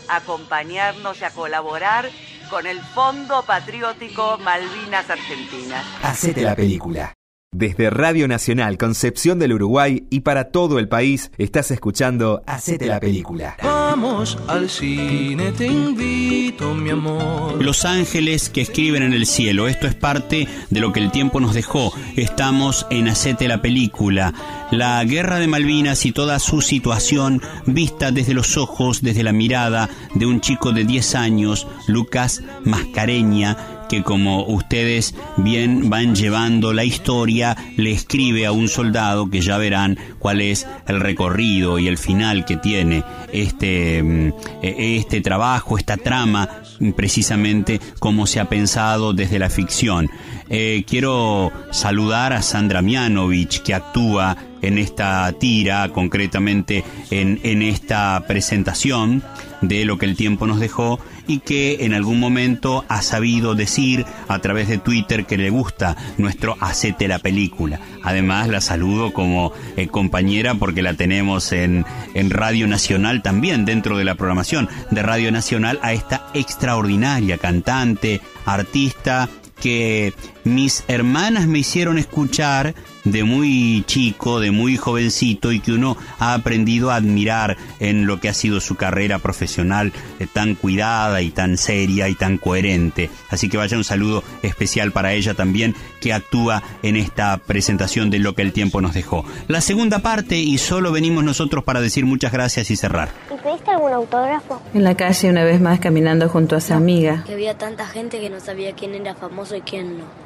[0.08, 2.08] a acompañarnos y a colaborar
[2.50, 5.84] con el Fondo Patriótico Malvinas Argentinas.
[6.02, 7.13] Hacete la película.
[7.54, 12.98] Desde Radio Nacional Concepción del Uruguay y para todo el país estás escuchando Hacete la
[12.98, 13.56] película.
[13.62, 17.62] Vamos al cine, te invito, mi amor.
[17.62, 19.68] Los ángeles que escriben en el cielo.
[19.68, 21.92] Esto es parte de lo que el tiempo nos dejó.
[22.16, 24.34] Estamos en Hacete la película.
[24.76, 29.88] La guerra de Malvinas y toda su situación vista desde los ojos, desde la mirada
[30.14, 33.56] de un chico de 10 años, Lucas Mascareña,
[33.88, 39.58] que como ustedes bien van llevando la historia, le escribe a un soldado que ya
[39.58, 44.28] verán cuál es el recorrido y el final que tiene este, mm,
[44.60, 46.48] eh, este trabajo, esta trama,
[46.96, 50.10] precisamente como se ha pensado desde la ficción.
[50.48, 58.24] Eh, quiero saludar a Sandra Mianovich, que actúa en esta tira, concretamente en, en esta
[58.26, 59.22] presentación
[59.60, 64.04] de lo que el tiempo nos dejó y que en algún momento ha sabido decir
[64.28, 67.80] a través de Twitter que le gusta nuestro Hacete la película.
[68.02, 73.96] Además la saludo como eh, compañera porque la tenemos en, en Radio Nacional también dentro
[73.96, 79.28] de la programación de Radio Nacional a esta extraordinaria cantante, artista
[79.60, 80.12] que
[80.44, 86.34] mis hermanas me hicieron escuchar de muy chico, de muy jovencito y que uno ha
[86.34, 91.30] aprendido a admirar en lo que ha sido su carrera profesional eh, tan cuidada y
[91.30, 93.10] tan seria y tan coherente.
[93.30, 98.18] Así que vaya un saludo especial para ella también que actúa en esta presentación de
[98.18, 99.24] lo que el tiempo nos dejó.
[99.48, 103.10] La segunda parte y solo venimos nosotros para decir muchas gracias y cerrar.
[103.32, 104.62] ¿Y pediste algún autógrafo?
[104.72, 107.24] En la calle, una vez más caminando junto a su amiga.
[107.26, 110.24] Que había tanta gente que no sabía quién era famoso y quién no.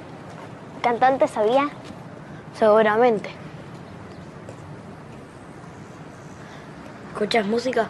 [0.82, 1.68] ¿Cantante sabía?
[2.54, 3.30] Seguramente.
[7.12, 7.88] ¿Escuchas música?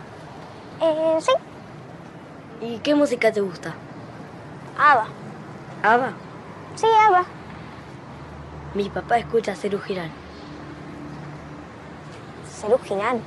[0.81, 1.33] Eh, sí.
[2.61, 3.74] ¿Y qué música te gusta?
[4.79, 5.07] Ava.
[5.83, 6.12] ¿Ava?
[6.77, 7.24] Sí, Ava.
[8.74, 10.11] Mi papá escucha Cerú Girán.
[12.61, 13.20] Cerú Girán.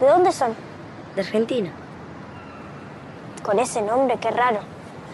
[0.00, 0.54] ¿De dónde son?
[1.14, 1.70] De Argentina.
[3.42, 4.60] Con ese nombre, qué raro.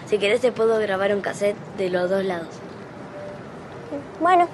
[0.06, 2.65] Si querés te puedo grabar un cassette de los dos lados.
[4.20, 4.48] Bueno,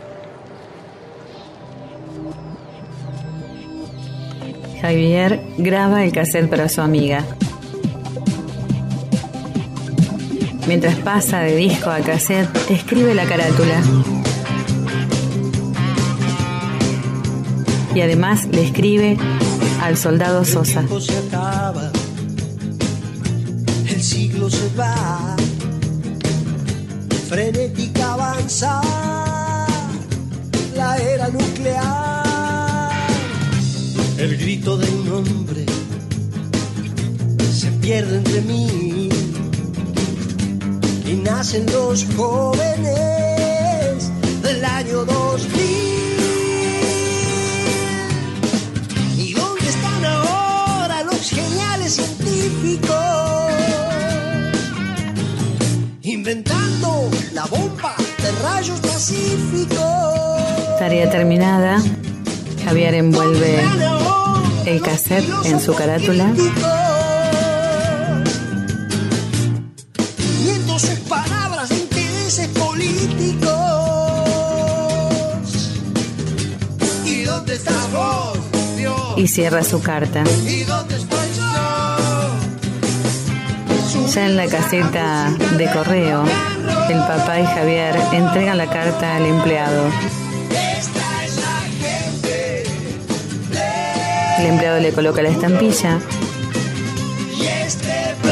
[4.83, 7.25] Javier graba el cassette para su amiga.
[10.67, 13.81] Mientras pasa de disco a cassette, escribe la carátula.
[17.95, 19.17] Y además le escribe
[19.81, 20.81] al soldado Sosa.
[20.81, 21.93] El se acaba,
[23.89, 25.37] el siglo se va,
[27.29, 27.92] frenética
[30.75, 32.93] la era nuclear.
[34.19, 35.67] El grito de un hombre
[37.53, 39.09] se pierde entre mí
[41.07, 44.11] y nacen los jóvenes
[44.43, 45.63] del año 2000.
[49.19, 49.93] ¿Y dónde está
[51.89, 52.95] científico.
[56.03, 57.92] Inventando la bomba
[58.53, 59.79] rayos pacíficos.
[60.79, 61.83] Tarea terminada.
[62.65, 63.61] Javier envuelve
[64.67, 66.33] el cassette en su carátula.
[70.45, 73.51] Viendo sus palabras de intereses políticos.
[77.05, 78.39] ¿Y dónde estás vos,
[78.77, 78.95] Dios?
[79.17, 80.25] y cierra su carta.
[80.47, 81.12] ¿Y dónde estoy
[84.15, 86.25] Ya en la caseta de correo,
[86.91, 89.87] el papá y Javier entregan la carta al empleado.
[94.39, 95.99] El empleado le coloca la estampilla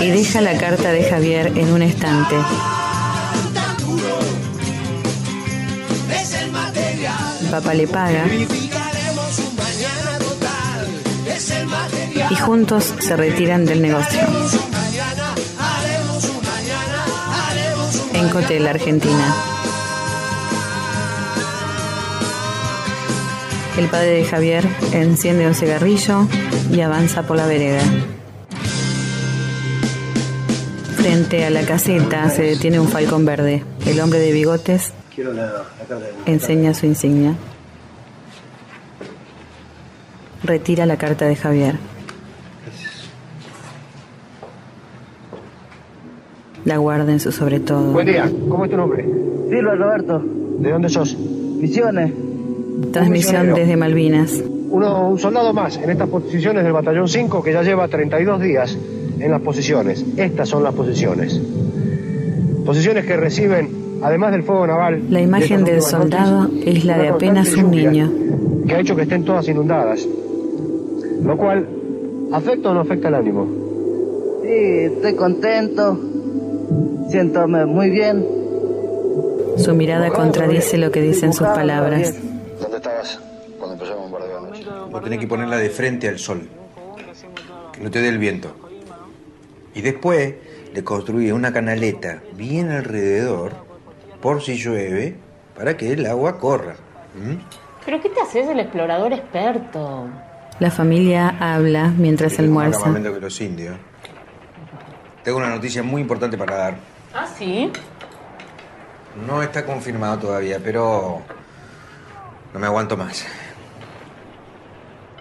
[0.02, 2.36] Y deja la carta de Javier en un estante.
[7.40, 8.26] el papá le paga
[12.30, 14.20] y juntos se retiran del negocio.
[18.20, 19.34] En Cotel, Argentina.
[23.78, 26.26] El padre de Javier enciende un cigarrillo
[26.70, 27.80] y avanza por la vereda.
[30.96, 33.64] Frente a la caseta se detiene un falcón verde.
[33.86, 34.92] El hombre de bigotes
[36.26, 37.36] enseña su insignia.
[40.44, 41.89] Retira la carta de Javier.
[46.70, 47.90] La guarda en su sobre todo.
[47.90, 49.04] Buen día, ¿cómo es tu nombre?
[49.48, 50.22] Silva Roberto,
[50.60, 51.18] ¿De dónde sos?
[51.18, 52.12] Misiones.
[52.92, 54.40] Transmisión desde Malvinas.
[54.70, 58.78] Uno, un soldado más en estas posiciones del batallón 5 que ya lleva 32 días
[59.18, 60.06] en las posiciones.
[60.16, 61.40] Estas son las posiciones.
[62.64, 65.02] Posiciones que reciben, además del fuego naval...
[65.10, 68.12] La imagen de del soldado noches, es la de apenas un niño.
[68.68, 70.06] Que ha hecho que estén todas inundadas.
[71.24, 71.66] Lo cual,
[72.30, 73.48] ¿afecta o no afecta el ánimo?
[74.44, 76.09] Sí, estoy contento.
[77.10, 78.24] Siéntome muy bien.
[79.56, 82.14] Su mirada contradice lo que dicen sus palabras.
[82.60, 83.20] ¿Dónde estabas
[83.58, 84.64] cuando empezó a bombardear anoche?
[84.90, 86.48] Vos tenés que ponerla de frente al sol.
[87.72, 88.54] Que no te dé el viento.
[89.74, 90.34] Y después
[90.72, 93.52] le construí una canaleta bien alrededor,
[94.20, 95.16] por si llueve,
[95.56, 96.76] para que el agua corra.
[97.14, 97.36] ¿Mm?
[97.84, 100.08] ¿Pero qué te haces el explorador experto?
[100.58, 102.80] La familia habla mientras almuerza.
[102.84, 103.76] campamento que los indios.
[105.24, 106.89] Tengo una noticia muy importante para dar.
[107.14, 107.72] ¿Ah, sí?
[109.26, 111.22] No está confirmado todavía, pero
[112.52, 113.26] no me aguanto más.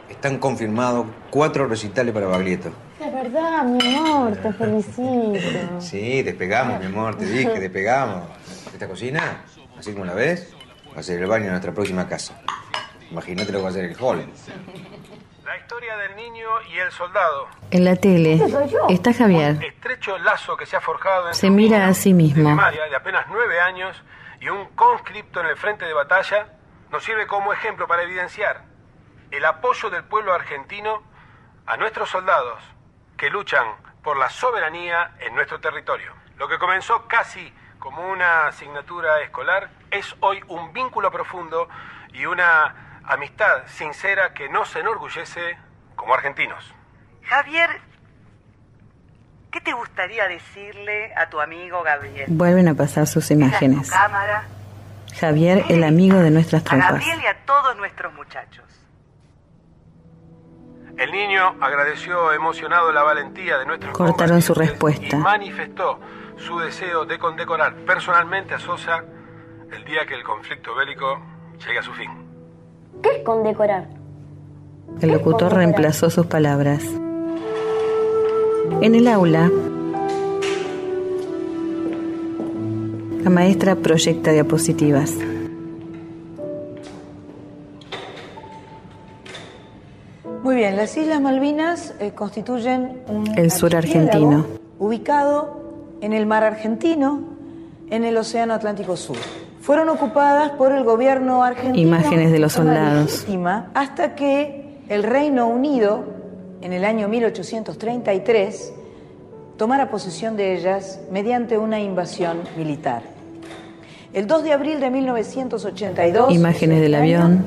[0.10, 2.72] Están confirmados cuatro recitales para Baglietto.
[3.00, 5.34] De verdad, mi amor, te felicito.
[5.80, 8.28] Sí, despegamos, mi amor, te dije, despegamos.
[8.74, 9.44] Esta cocina,
[9.78, 10.54] así como la ves,
[10.96, 12.40] va a ser el baño de nuestra próxima casa.
[13.10, 14.26] Imagínate lo que va a ser el hall.
[15.50, 17.48] La historia del niño y el soldado.
[17.72, 18.40] En la tele
[18.88, 19.58] está Javier.
[19.64, 22.56] Estrecho lazo que se ha forjado entre Se un mira a sí mismo.
[22.56, 24.00] de apenas nueve años
[24.40, 26.54] y un conscripto en el frente de batalla
[26.92, 28.62] nos sirve como ejemplo para evidenciar
[29.32, 31.02] el apoyo del pueblo argentino
[31.66, 32.62] a nuestros soldados
[33.18, 33.66] que luchan
[34.04, 36.14] por la soberanía en nuestro territorio.
[36.38, 41.68] Lo que comenzó casi como una asignatura escolar es hoy un vínculo profundo
[42.14, 45.58] y una amistad sincera que nos enorgullece
[45.96, 46.64] como argentinos.
[47.24, 47.70] Javier,
[49.52, 52.26] ¿qué te gustaría decirle a tu amigo Gabriel?
[52.30, 53.90] Vuelven a pasar sus imágenes.
[53.90, 54.46] cámara,
[55.20, 56.92] Javier, el amigo de nuestras a tropas.
[56.92, 58.66] Gabriel y a todos nuestros muchachos.
[60.98, 65.16] El niño agradeció emocionado la valentía de nuestros Cortaron su respuesta.
[65.16, 66.00] y manifestó
[66.38, 69.04] su deseo de condecorar personalmente a Sosa
[69.72, 71.20] el día que el conflicto bélico
[71.66, 72.29] llegue a su fin.
[73.02, 73.88] ¿Qué es condecorar?
[75.02, 76.84] El locutor reemplazó sus palabras.
[78.82, 79.50] En el aula,
[83.24, 85.14] la maestra proyecta diapositivas.
[90.44, 94.46] Muy bien, las Islas Malvinas eh, constituyen un El sur argentino.
[94.80, 95.60] ubicado
[96.02, 97.20] en el mar argentino,
[97.90, 99.18] en el Océano Atlántico Sur.
[99.70, 103.28] Fueron ocupadas por el gobierno argentino Imágenes de los soldados.
[103.76, 106.06] hasta que el Reino Unido,
[106.62, 108.74] en el año 1833,
[109.58, 113.04] tomara posesión de ellas mediante una invasión militar.
[114.12, 117.44] El 2 de abril de 1982, Imágenes del avión.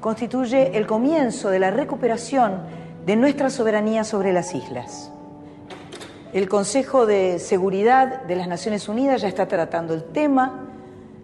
[0.00, 2.62] constituye el comienzo de la recuperación
[3.04, 5.12] de nuestra soberanía sobre las islas.
[6.32, 10.64] El Consejo de Seguridad de las Naciones Unidas ya está tratando el tema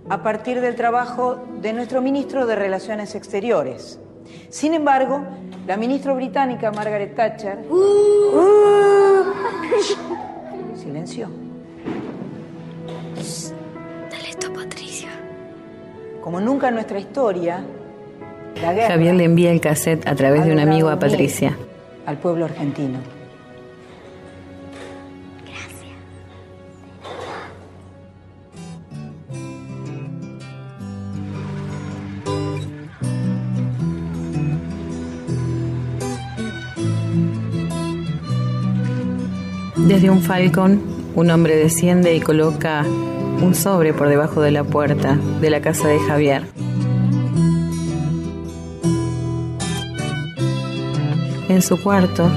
[0.09, 3.99] a partir del trabajo de nuestro ministro de Relaciones Exteriores.
[4.49, 5.23] Sin embargo,
[5.67, 9.25] la ministra británica Margaret Thatcher uh,
[10.85, 11.33] dimensión.
[14.11, 15.09] Dale esto a Patricia.
[16.23, 17.65] Como nunca en nuestra historia,
[18.61, 21.57] la guerra Javier le envía el cassette a través de un amigo a Patricia.
[22.07, 22.99] al pueblo argentino.
[39.87, 40.81] Desde un falcón,
[41.15, 45.89] un hombre desciende y coloca un sobre por debajo de la puerta de la casa
[45.89, 46.47] de Javier.
[51.51, 52.31] En su cuarto,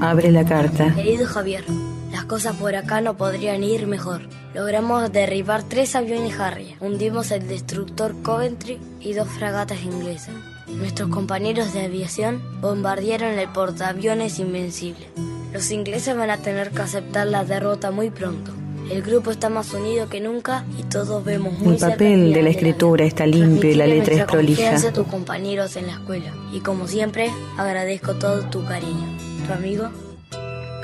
[0.00, 0.92] abre la carta.
[0.92, 1.64] Querido Javier,
[2.10, 4.22] las cosas por acá no podrían ir mejor.
[4.52, 10.34] Logramos derribar tres aviones Harrier, hundimos el destructor Coventry y dos fragatas inglesas.
[10.76, 15.06] Nuestros compañeros de aviación bombardearon el portaaviones Invencible.
[15.52, 18.52] Los ingleses van a tener que aceptar la derrota muy pronto.
[18.90, 22.42] El grupo está más unido que nunca y todos vemos muy El papel el de
[22.42, 24.76] la escritura está limpio y la letra es prolija.
[24.76, 26.34] a tus compañeros en la escuela.
[26.52, 29.16] Y como siempre, agradezco todo tu cariño.
[29.46, 29.88] Tu amigo,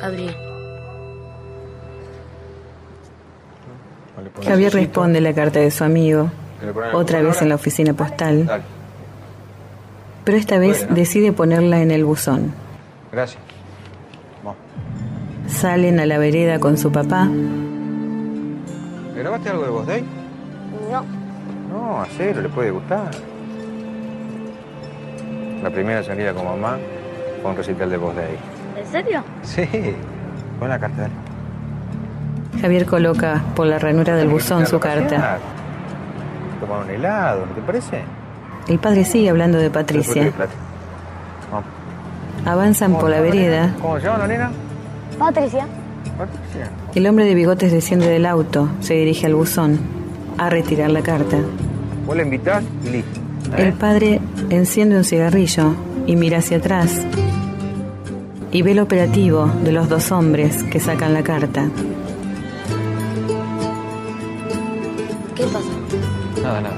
[0.00, 0.36] Gabriel.
[4.44, 6.30] Javier responde la carta de su amigo,
[6.92, 8.62] otra vez en la oficina postal,
[10.30, 12.52] pero esta vez decide ponerla en el buzón.
[13.10, 13.42] Gracias.
[15.48, 17.28] Salen a la vereda con su papá.
[19.16, 20.04] ¿Grabaste algo de Vos Day?
[20.88, 21.04] No.
[21.68, 23.10] No, a cero, le puede gustar.
[25.64, 26.78] La primera salida con mamá
[27.42, 28.38] fue un recital de Vos Day.
[28.78, 29.24] ¿En serio?
[29.42, 31.08] Sí, fue en la carta.
[32.60, 35.38] Javier coloca por la ranura del buzón su carta.
[36.60, 38.19] Tomar un helado, ¿no te parece?
[38.70, 40.32] El padre sigue hablando de Patricia.
[42.46, 43.74] Avanzan por la vereda.
[43.82, 44.52] ¿Cómo se llama la nena?
[45.18, 45.66] Patricia.
[46.16, 46.70] Patricia.
[46.94, 49.80] El hombre de bigotes desciende del auto, se dirige al buzón,
[50.38, 51.38] a retirar la carta.
[52.06, 53.20] Vos la invitás y listo.
[53.56, 55.74] El padre enciende un cigarrillo
[56.06, 57.04] y mira hacia atrás
[58.52, 61.68] y ve el operativo de los dos hombres que sacan la carta.
[65.34, 66.40] ¿Qué pasa?
[66.40, 66.76] Nada, nada.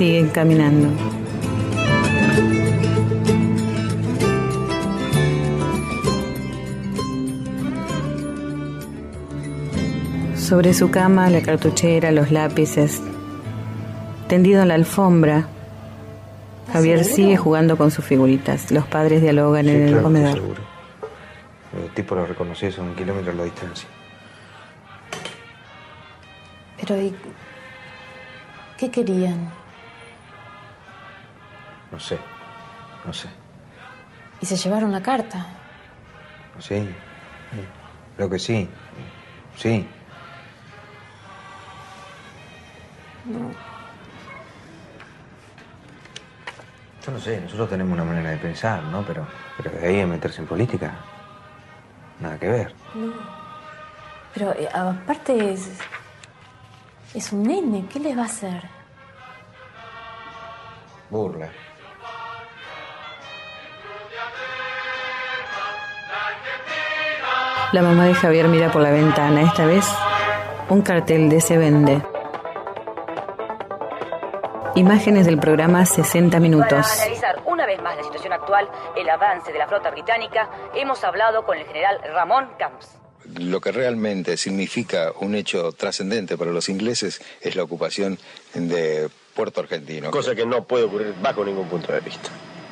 [0.00, 0.88] Siguen caminando.
[10.38, 13.02] Sobre su cama, la cartuchera, los lápices.
[14.26, 15.48] Tendido en la alfombra,
[16.72, 17.16] Javier seguro?
[17.16, 18.70] sigue jugando con sus figuritas.
[18.70, 20.32] Los padres dialogan en el claro, comedor.
[20.32, 20.62] seguro.
[21.76, 23.86] El tipo lo reconoces a un kilómetro a la distancia.
[26.80, 27.14] Pero ¿y
[28.78, 29.59] qué querían?
[31.90, 32.18] No sé,
[33.04, 33.28] no sé.
[34.40, 35.46] Y se llevaron la carta.
[36.58, 36.88] Sí,
[38.16, 38.68] creo que sí.
[39.56, 39.86] Sí.
[43.24, 43.50] No.
[47.04, 49.02] Yo no sé, nosotros tenemos una manera de pensar, ¿no?
[49.04, 49.26] Pero,
[49.56, 50.92] pero de ahí a meterse en política,
[52.20, 52.74] nada que ver.
[52.94, 53.12] No.
[54.34, 55.70] Pero eh, aparte es,
[57.14, 58.68] es un nene, ¿qué les va a hacer?
[61.08, 61.48] Burla.
[67.72, 69.84] La mamá de Javier mira por la ventana, esta vez
[70.68, 72.02] un cartel de Se Vende.
[74.74, 76.68] Imágenes del programa 60 minutos.
[76.68, 81.04] Para analizar una vez más la situación actual, el avance de la flota británica, hemos
[81.04, 82.98] hablado con el general Ramón Camps.
[83.36, 88.18] Lo que realmente significa un hecho trascendente para los ingleses es la ocupación
[88.52, 90.10] de Puerto Argentino.
[90.10, 92.30] Cosa que no puede ocurrir bajo ningún punto de vista.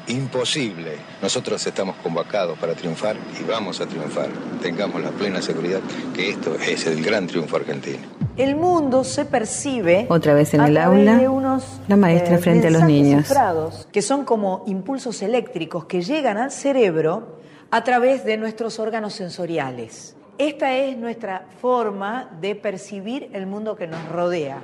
[0.09, 0.97] Imposible.
[1.21, 4.29] Nosotros estamos convocados para triunfar y vamos a triunfar.
[4.63, 5.81] Tengamos la plena seguridad
[6.15, 7.99] que esto es el gran triunfo argentino.
[8.37, 12.39] El mundo se percibe Otra vez en a el aula, de unos, la maestra eh,
[12.39, 13.27] frente a los niños.
[13.27, 17.41] cifrados, que son como impulsos eléctricos que llegan al cerebro
[17.71, 20.17] a través de nuestros órganos sensoriales.
[20.39, 24.63] Esta es nuestra forma de percibir el mundo que nos rodea.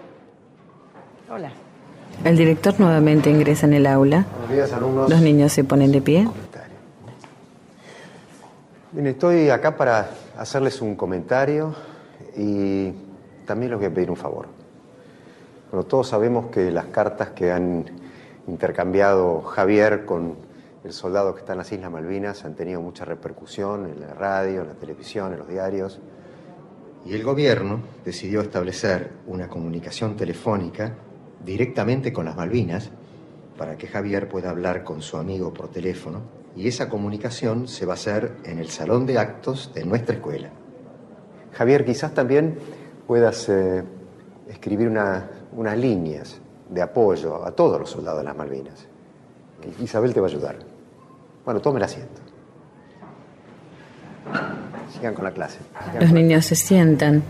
[1.29, 1.51] Hola.
[2.23, 4.27] El director nuevamente ingresa en el aula.
[4.31, 5.11] Buenos días, alumnos.
[5.11, 6.29] Los niños se ponen de pie.
[8.93, 11.75] Bien, estoy acá para hacerles un comentario
[12.37, 12.93] y
[13.45, 14.47] también les voy a pedir un favor.
[15.71, 17.85] Bueno, todos sabemos que las cartas que han
[18.47, 20.37] intercambiado Javier con
[20.85, 24.61] el soldado que está en las Islas Malvinas han tenido mucha repercusión en la radio,
[24.61, 25.99] en la televisión, en los diarios.
[27.05, 30.93] Y el gobierno decidió establecer una comunicación telefónica
[31.45, 32.91] directamente con las Malvinas
[33.59, 36.21] para que Javier pueda hablar con su amigo por teléfono
[36.57, 40.51] y esa comunicación se va a hacer en el salón de actos de nuestra escuela.
[41.53, 42.59] Javier, quizás también
[43.07, 43.85] puedas eh,
[44.49, 48.87] escribir una- unas líneas de apoyo a todos los soldados de las Malvinas.
[49.81, 50.57] Isabel te va a ayudar.
[51.45, 52.21] Bueno, tomen asiento.
[54.93, 55.59] Sigan con la clase.
[55.59, 57.23] Sigan Los con la- niños se sientan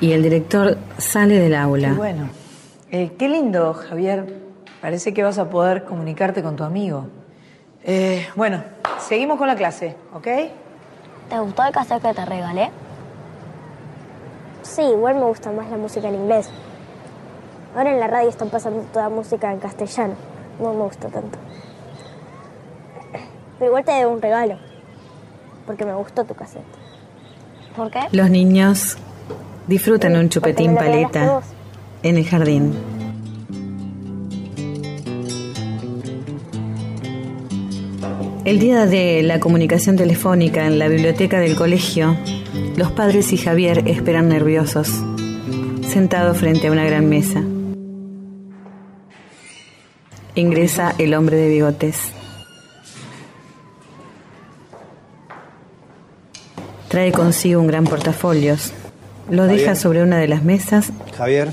[0.00, 1.92] y el director sale del Qué aula.
[1.94, 2.28] bueno.
[2.90, 4.40] Eh, qué lindo, Javier.
[4.80, 7.06] Parece que vas a poder comunicarte con tu amigo.
[7.84, 8.62] Eh, bueno,
[8.98, 10.26] seguimos con la clase, ¿ok?
[11.28, 12.70] ¿Te gustó el cassette que te regalé?
[14.62, 16.50] Sí, igual me gusta más la música en inglés.
[17.76, 20.14] Ahora en la radio están pasando toda música en castellano.
[20.60, 21.38] No me gusta tanto.
[23.58, 24.58] Pero igual te debo un regalo.
[25.66, 26.64] Porque me gustó tu cassette.
[27.76, 28.00] ¿Por qué?
[28.10, 28.96] Los niños
[29.68, 31.42] disfrutan un chupetín paleta.
[32.02, 32.72] En el jardín.
[38.44, 42.16] El día de la comunicación telefónica en la biblioteca del colegio,
[42.76, 44.88] los padres y Javier esperan nerviosos,
[45.86, 47.42] sentados frente a una gran mesa.
[50.34, 52.12] Ingresa el hombre de bigotes.
[56.88, 58.72] Trae consigo un gran portafolios.
[59.30, 61.52] Lo deja sobre una de las mesas Javier,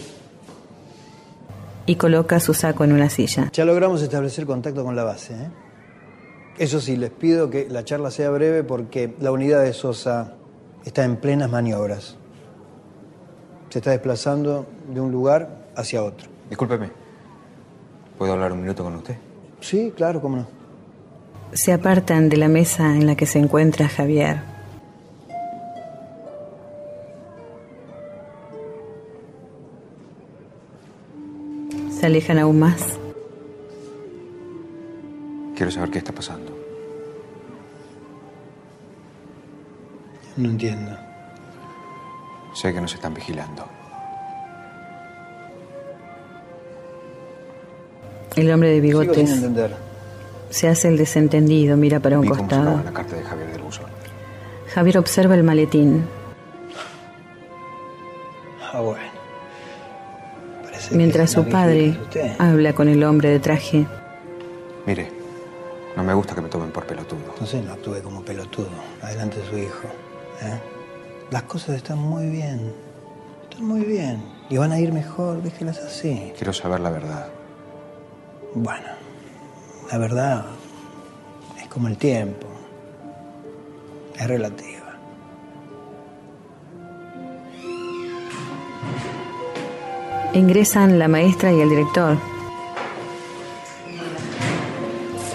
[1.87, 3.49] y coloca su saco en una silla.
[3.51, 5.33] ya logramos establecer contacto con la base.
[5.33, 5.49] ¿eh?
[6.59, 10.33] Eso sí, les pido que la charla sea breve porque la unidad de Sosa
[10.85, 12.17] está en plenas maniobras.
[13.69, 16.27] Se está desplazando de un lugar hacia otro.
[16.49, 16.91] Discúlpeme.
[18.17, 19.15] ¿Puedo hablar un minuto con usted?
[19.61, 20.47] Sí, claro, cómo no.
[21.53, 24.56] Se apartan de la mesa en la que se encuentra Javier.
[32.07, 32.97] Se alejan aún más.
[35.57, 36.57] Quiero saber qué está pasando.
[40.37, 40.95] No entiendo.
[42.53, 43.65] Sé que nos están vigilando.
[48.37, 49.75] El hombre de Sigo sin bigotes entender.
[50.49, 52.63] se hace el desentendido, mira para un Vi costado.
[52.63, 53.81] sacaban la carta de Javier del.
[54.73, 56.05] Javier observa el maletín.
[58.71, 59.16] Ah, bueno.
[60.91, 61.97] Mientras su padre
[62.39, 63.85] habla con el hombre de traje.
[64.85, 65.11] Mire,
[65.95, 67.35] no me gusta que me tomen por pelotudo.
[67.39, 68.69] No sé, no actué como pelotudo.
[69.01, 69.87] Adelante de su hijo.
[70.41, 70.59] ¿eh?
[71.31, 72.73] Las cosas están muy bien.
[73.43, 74.23] Están muy bien.
[74.49, 76.31] Y van a ir mejor, déjelas así.
[76.37, 77.27] Quiero saber la verdad.
[78.53, 78.87] Bueno,
[79.91, 80.45] la verdad
[81.59, 82.47] es como el tiempo.
[84.17, 84.76] Es relativa.
[90.33, 92.17] Ingresan la maestra y el director.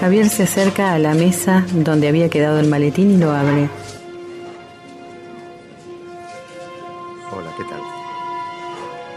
[0.01, 3.69] Javier se acerca a la mesa donde había quedado el maletín y lo abre.
[7.31, 7.81] Hola, ¿qué tal?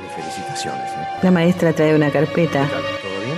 [0.02, 0.92] Mis felicitaciones.
[0.92, 1.08] ¿eh?
[1.24, 2.68] La maestra trae una carpeta.
[2.68, 3.38] ¿Todo bien?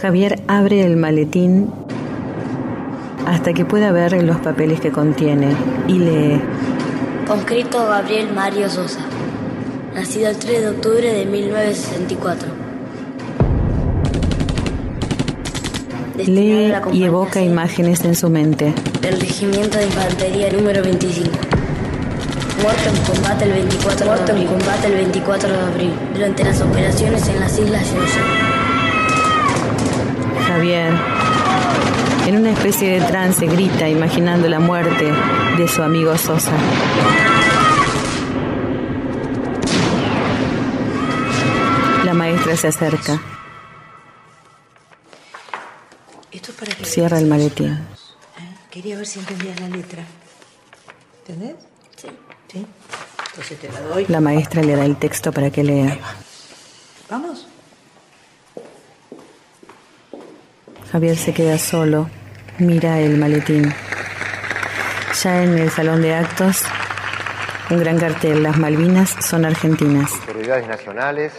[0.00, 1.72] Javier abre el maletín
[3.26, 5.48] hasta que pueda ver los papeles que contiene
[5.88, 6.40] y lee.
[7.26, 9.00] Conscrito Gabriel Mario Sosa.
[9.96, 12.48] Nacido el 3 de octubre de 1964.
[16.18, 18.74] Lee y evoca imágenes en su mente.
[19.00, 21.30] Del Regimiento de Infantería número 25.
[22.62, 25.92] Muerto en combate el 24 Muerto en combate el 24 de abril.
[26.12, 28.22] Durante las operaciones en las Islas Yoyo.
[30.46, 30.92] Javier,
[32.26, 35.10] en una especie de trance, grita imaginando la muerte
[35.56, 36.52] de su amigo Sosa.
[42.36, 43.20] La maestra se acerca,
[46.30, 47.72] Esto es para que cierra el maletín.
[47.72, 47.78] ¿eh?
[48.70, 50.04] Quería ver si entendías la letra.
[51.26, 51.56] ¿Entendés?
[51.96, 52.08] Sí.
[52.52, 52.66] ¿Sí?
[53.30, 54.04] Entonces te la doy.
[54.08, 55.98] La maestra le da el texto para que lea.
[57.08, 57.48] ¿Vamos?
[60.92, 62.10] Javier se queda solo,
[62.58, 63.74] mira el maletín.
[65.22, 66.64] Ya en el salón de actos,
[67.70, 70.12] un gran cartel, las Malvinas son argentinas.
[70.12, 71.32] Autoridades nacionales,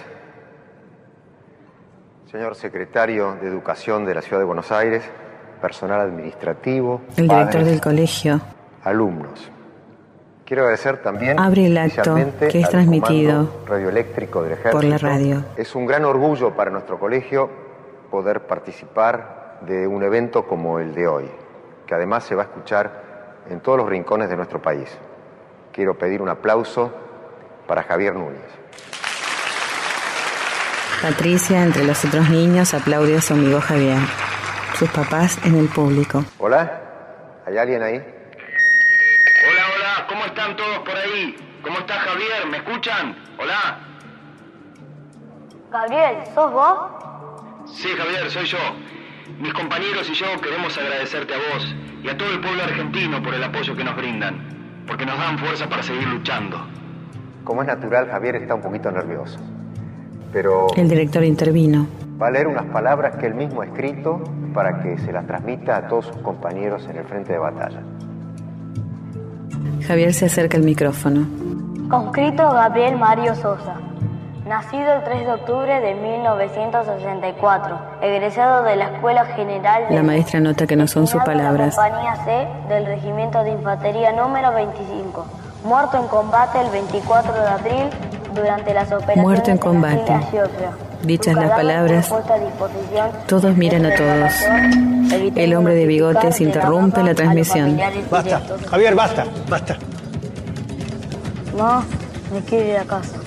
[2.31, 5.03] señor secretario de Educación de la Ciudad de Buenos Aires,
[5.61, 8.41] personal administrativo, El director del colegio
[8.83, 9.49] alumnos.
[10.45, 14.77] Quiero agradecer también Abre el acto, que es transmitido radioeléctrico del Ejército.
[14.77, 15.43] por la radio.
[15.55, 17.49] Es un gran orgullo para nuestro colegio
[18.11, 21.29] poder participar de un evento como el de hoy,
[21.85, 22.91] que además se va a escuchar
[23.49, 24.97] en todos los rincones de nuestro país.
[25.71, 26.91] Quiero pedir un aplauso
[27.67, 28.41] para Javier Núñez.
[31.01, 33.99] Patricia, entre los otros niños, aplaude a su amigo Javier.
[34.77, 36.23] sus papás en el público.
[36.37, 36.81] ¿Hola?
[37.47, 37.95] ¿Hay alguien ahí?
[37.95, 41.35] Hola, hola, ¿cómo están todos por ahí?
[41.63, 42.45] ¿Cómo está Javier?
[42.49, 43.15] ¿Me escuchan?
[43.39, 43.79] Hola.
[45.71, 46.79] Gabriel, ¿sos vos?
[47.73, 48.57] Sí, Javier, soy yo.
[49.39, 53.33] Mis compañeros y yo queremos agradecerte a vos y a todo el pueblo argentino por
[53.33, 56.67] el apoyo que nos brindan, porque nos dan fuerza para seguir luchando.
[57.43, 59.39] Como es natural, Javier está un poquito nervioso.
[60.33, 61.87] Pero El director intervino.
[62.21, 64.21] va a leer unas palabras que él mismo ha escrito
[64.53, 67.81] para que se las transmita a todos sus compañeros en el frente de batalla.
[69.87, 71.25] Javier se acerca al micrófono.
[71.89, 73.75] Conscrito Gabriel Mario Sosa.
[74.45, 77.79] Nacido el 3 de octubre de 1964.
[78.01, 81.75] Egresado de la Escuela General de La maestra nota que no son sus palabras.
[81.75, 85.25] Compañía C del Regimiento de Infantería número 25.
[85.65, 87.89] Muerto en combate el 24 de abril
[88.37, 90.13] durante las operaciones Muerto en combate.
[91.03, 92.13] Dichas las palabras,
[93.27, 94.33] todos miran a todos.
[95.35, 97.79] El hombre de bigotes interrumpe la transmisión.
[98.09, 99.77] Basta, Javier, basta, basta.
[101.57, 101.83] No,
[102.33, 103.17] me quiero ir a casa.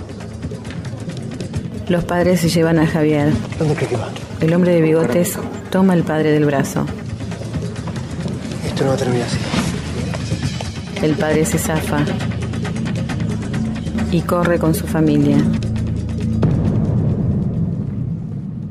[1.89, 3.33] Los padres se llevan a Javier.
[3.59, 4.09] ¿Dónde cree que va?
[4.41, 5.39] El hombre de bigotes
[5.71, 6.87] toma al padre del brazo.
[8.67, 9.39] Esto no va a terminar así.
[11.03, 12.05] El padre se zafa
[14.13, 15.39] y corre con su familia.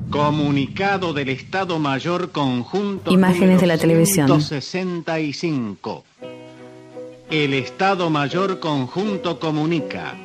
[0.10, 3.12] Comunicado del Estado Mayor Conjunto.
[3.12, 4.28] Imágenes de la televisión.
[4.28, 6.04] 165.
[7.30, 10.16] El Estado Mayor Conjunto comunica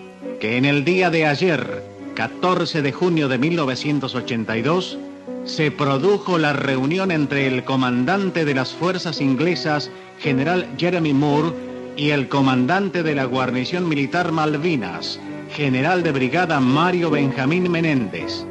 [0.41, 1.85] que en el día de ayer,
[2.15, 4.99] 14 de junio de 1982,
[5.45, 11.53] se produjo la reunión entre el comandante de las fuerzas inglesas, general Jeremy Moore,
[11.97, 15.19] y el comandante de la guarnición militar Malvinas,
[15.51, 18.45] general de brigada Mario Benjamín Menéndez.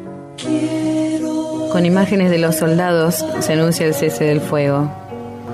[1.71, 4.91] Con imágenes de los soldados se anuncia el cese del fuego.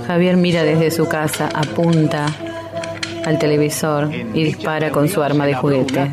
[0.06, 2.28] Javier mira desde su casa, apunta
[3.26, 6.12] al televisor y dispara con su arma de juguete.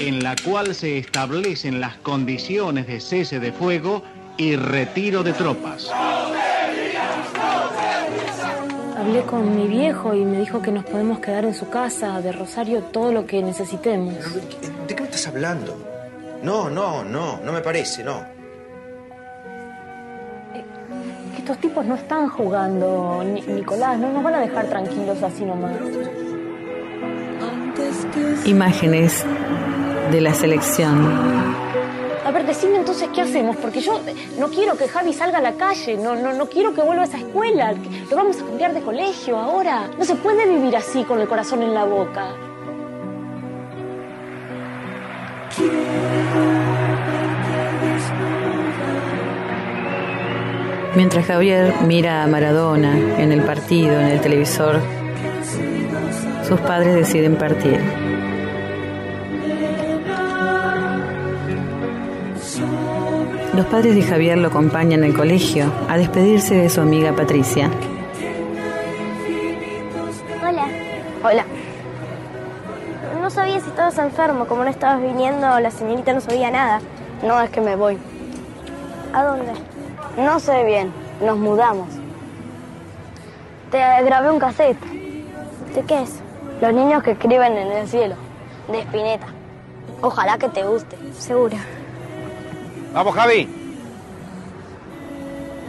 [0.00, 4.02] en la cual se establecen las condiciones de cese de fuego
[4.36, 5.90] y retiro de tropas.
[9.04, 12.32] Hablé con mi viejo y me dijo que nos podemos quedar en su casa, de
[12.32, 14.14] Rosario, todo lo que necesitemos.
[14.88, 15.76] ¿De qué me estás hablando?
[16.42, 18.22] No, no, no, no me parece, no.
[21.36, 25.72] Estos tipos no están jugando, Ni- Nicolás, no nos van a dejar tranquilos así nomás.
[28.46, 29.24] Imágenes
[30.10, 31.63] de la selección.
[32.24, 34.00] A ver, decime entonces qué hacemos, porque yo
[34.38, 37.04] no quiero que Javi salga a la calle, no, no, no quiero que vuelva a
[37.04, 37.74] esa escuela,
[38.10, 39.90] lo vamos a cambiar de colegio ahora.
[39.98, 42.28] No se puede vivir así con el corazón en la boca.
[50.96, 54.80] Mientras Javier mira a Maradona en el partido, en el televisor,
[56.48, 58.03] sus padres deciden partir.
[62.60, 67.70] Los padres de Javier lo acompañan al colegio a despedirse de su amiga Patricia.
[70.42, 70.66] Hola.
[71.24, 71.44] Hola.
[73.20, 76.80] No sabía si estabas enfermo, como no estabas viniendo, la señorita no sabía nada.
[77.22, 77.98] No, es que me voy.
[79.12, 79.52] ¿A dónde?
[80.18, 80.92] No sé bien,
[81.24, 81.88] nos mudamos.
[83.70, 84.78] Te grabé un cassette.
[85.74, 86.20] ¿De qué es?
[86.60, 88.14] Los niños que escriben en el cielo,
[88.70, 89.26] de Spinetta.
[90.02, 90.96] Ojalá que te guste.
[91.18, 91.56] Segura.
[92.94, 93.48] Vamos, Javi.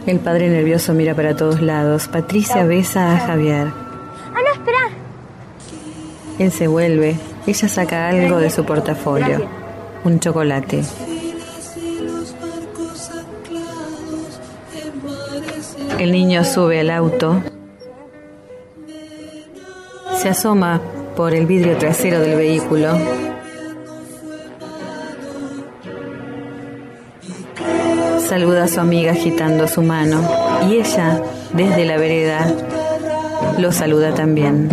[0.06, 2.06] El padre nervioso mira para todos lados.
[2.06, 3.66] Patricia besa a Javier.
[4.32, 4.78] Ah, no, espera.
[6.38, 7.16] Él se vuelve.
[7.48, 9.44] Ella saca algo de su portafolio.
[10.04, 10.84] Un chocolate.
[15.98, 17.42] El niño sube al auto.
[20.18, 20.80] Se asoma
[21.16, 23.25] por el vidrio trasero del vehículo.
[28.28, 30.20] Saluda a su amiga agitando su mano
[30.68, 31.22] y ella,
[31.52, 32.52] desde la vereda,
[33.56, 34.68] lo saluda también.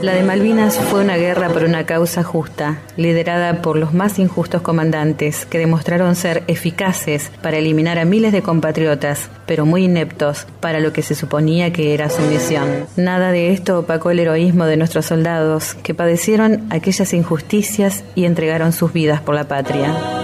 [0.00, 4.62] La de Malvinas fue una guerra por una causa justa, liderada por los más injustos
[4.62, 10.78] comandantes que demostraron ser eficaces para eliminar a miles de compatriotas, pero muy ineptos para
[10.78, 12.86] lo que se suponía que era su misión.
[12.96, 18.72] Nada de esto opacó el heroísmo de nuestros soldados que padecieron aquellas injusticias y entregaron
[18.72, 20.22] sus vidas por la patria.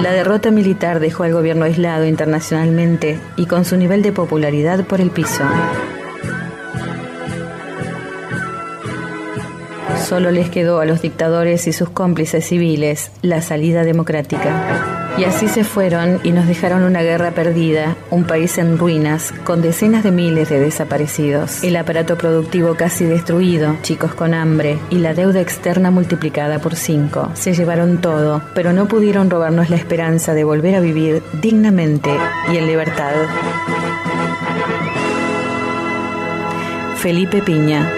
[0.00, 5.00] La derrota militar dejó al gobierno aislado internacionalmente y con su nivel de popularidad por
[5.00, 5.42] el piso.
[10.08, 14.97] Solo les quedó a los dictadores y sus cómplices civiles la salida democrática.
[15.18, 19.60] Y así se fueron y nos dejaron una guerra perdida, un país en ruinas, con
[19.62, 25.14] decenas de miles de desaparecidos, el aparato productivo casi destruido, chicos con hambre y la
[25.14, 27.30] deuda externa multiplicada por cinco.
[27.34, 32.10] Se llevaron todo, pero no pudieron robarnos la esperanza de volver a vivir dignamente
[32.52, 33.14] y en libertad.
[36.98, 37.90] Felipe Piña.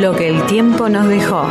[0.00, 1.48] Lo que el tiempo nos dejó.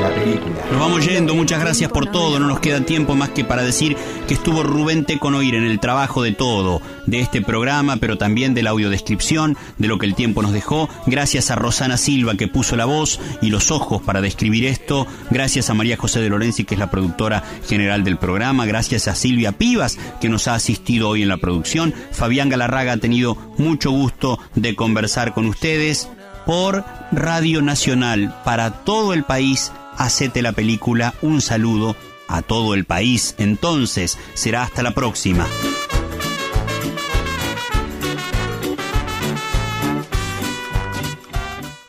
[0.00, 0.56] La película.
[0.70, 3.96] Nos vamos yendo, muchas gracias por todo, no nos queda tiempo más que para decir
[4.26, 8.62] que estuvo Rubén Teconoir en el trabajo de todo, de este programa, pero también de
[8.62, 12.76] la audiodescripción, de lo que el tiempo nos dejó, gracias a Rosana Silva que puso
[12.76, 16.74] la voz y los ojos para describir esto, gracias a María José de Lorenzi que
[16.74, 21.22] es la productora general del programa, gracias a Silvia Pivas que nos ha asistido hoy
[21.22, 26.08] en la producción, Fabián Galarraga ha tenido mucho gusto de conversar con ustedes
[26.46, 29.72] por Radio Nacional para todo el país.
[29.96, 31.14] Hacete la película.
[31.22, 31.96] Un saludo
[32.28, 33.34] a todo el país.
[33.38, 35.46] Entonces, será hasta la próxima.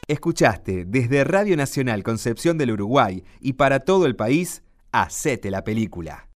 [0.08, 6.30] Escuchaste desde Radio Nacional Concepción del Uruguay y para todo el país, Hacete la película.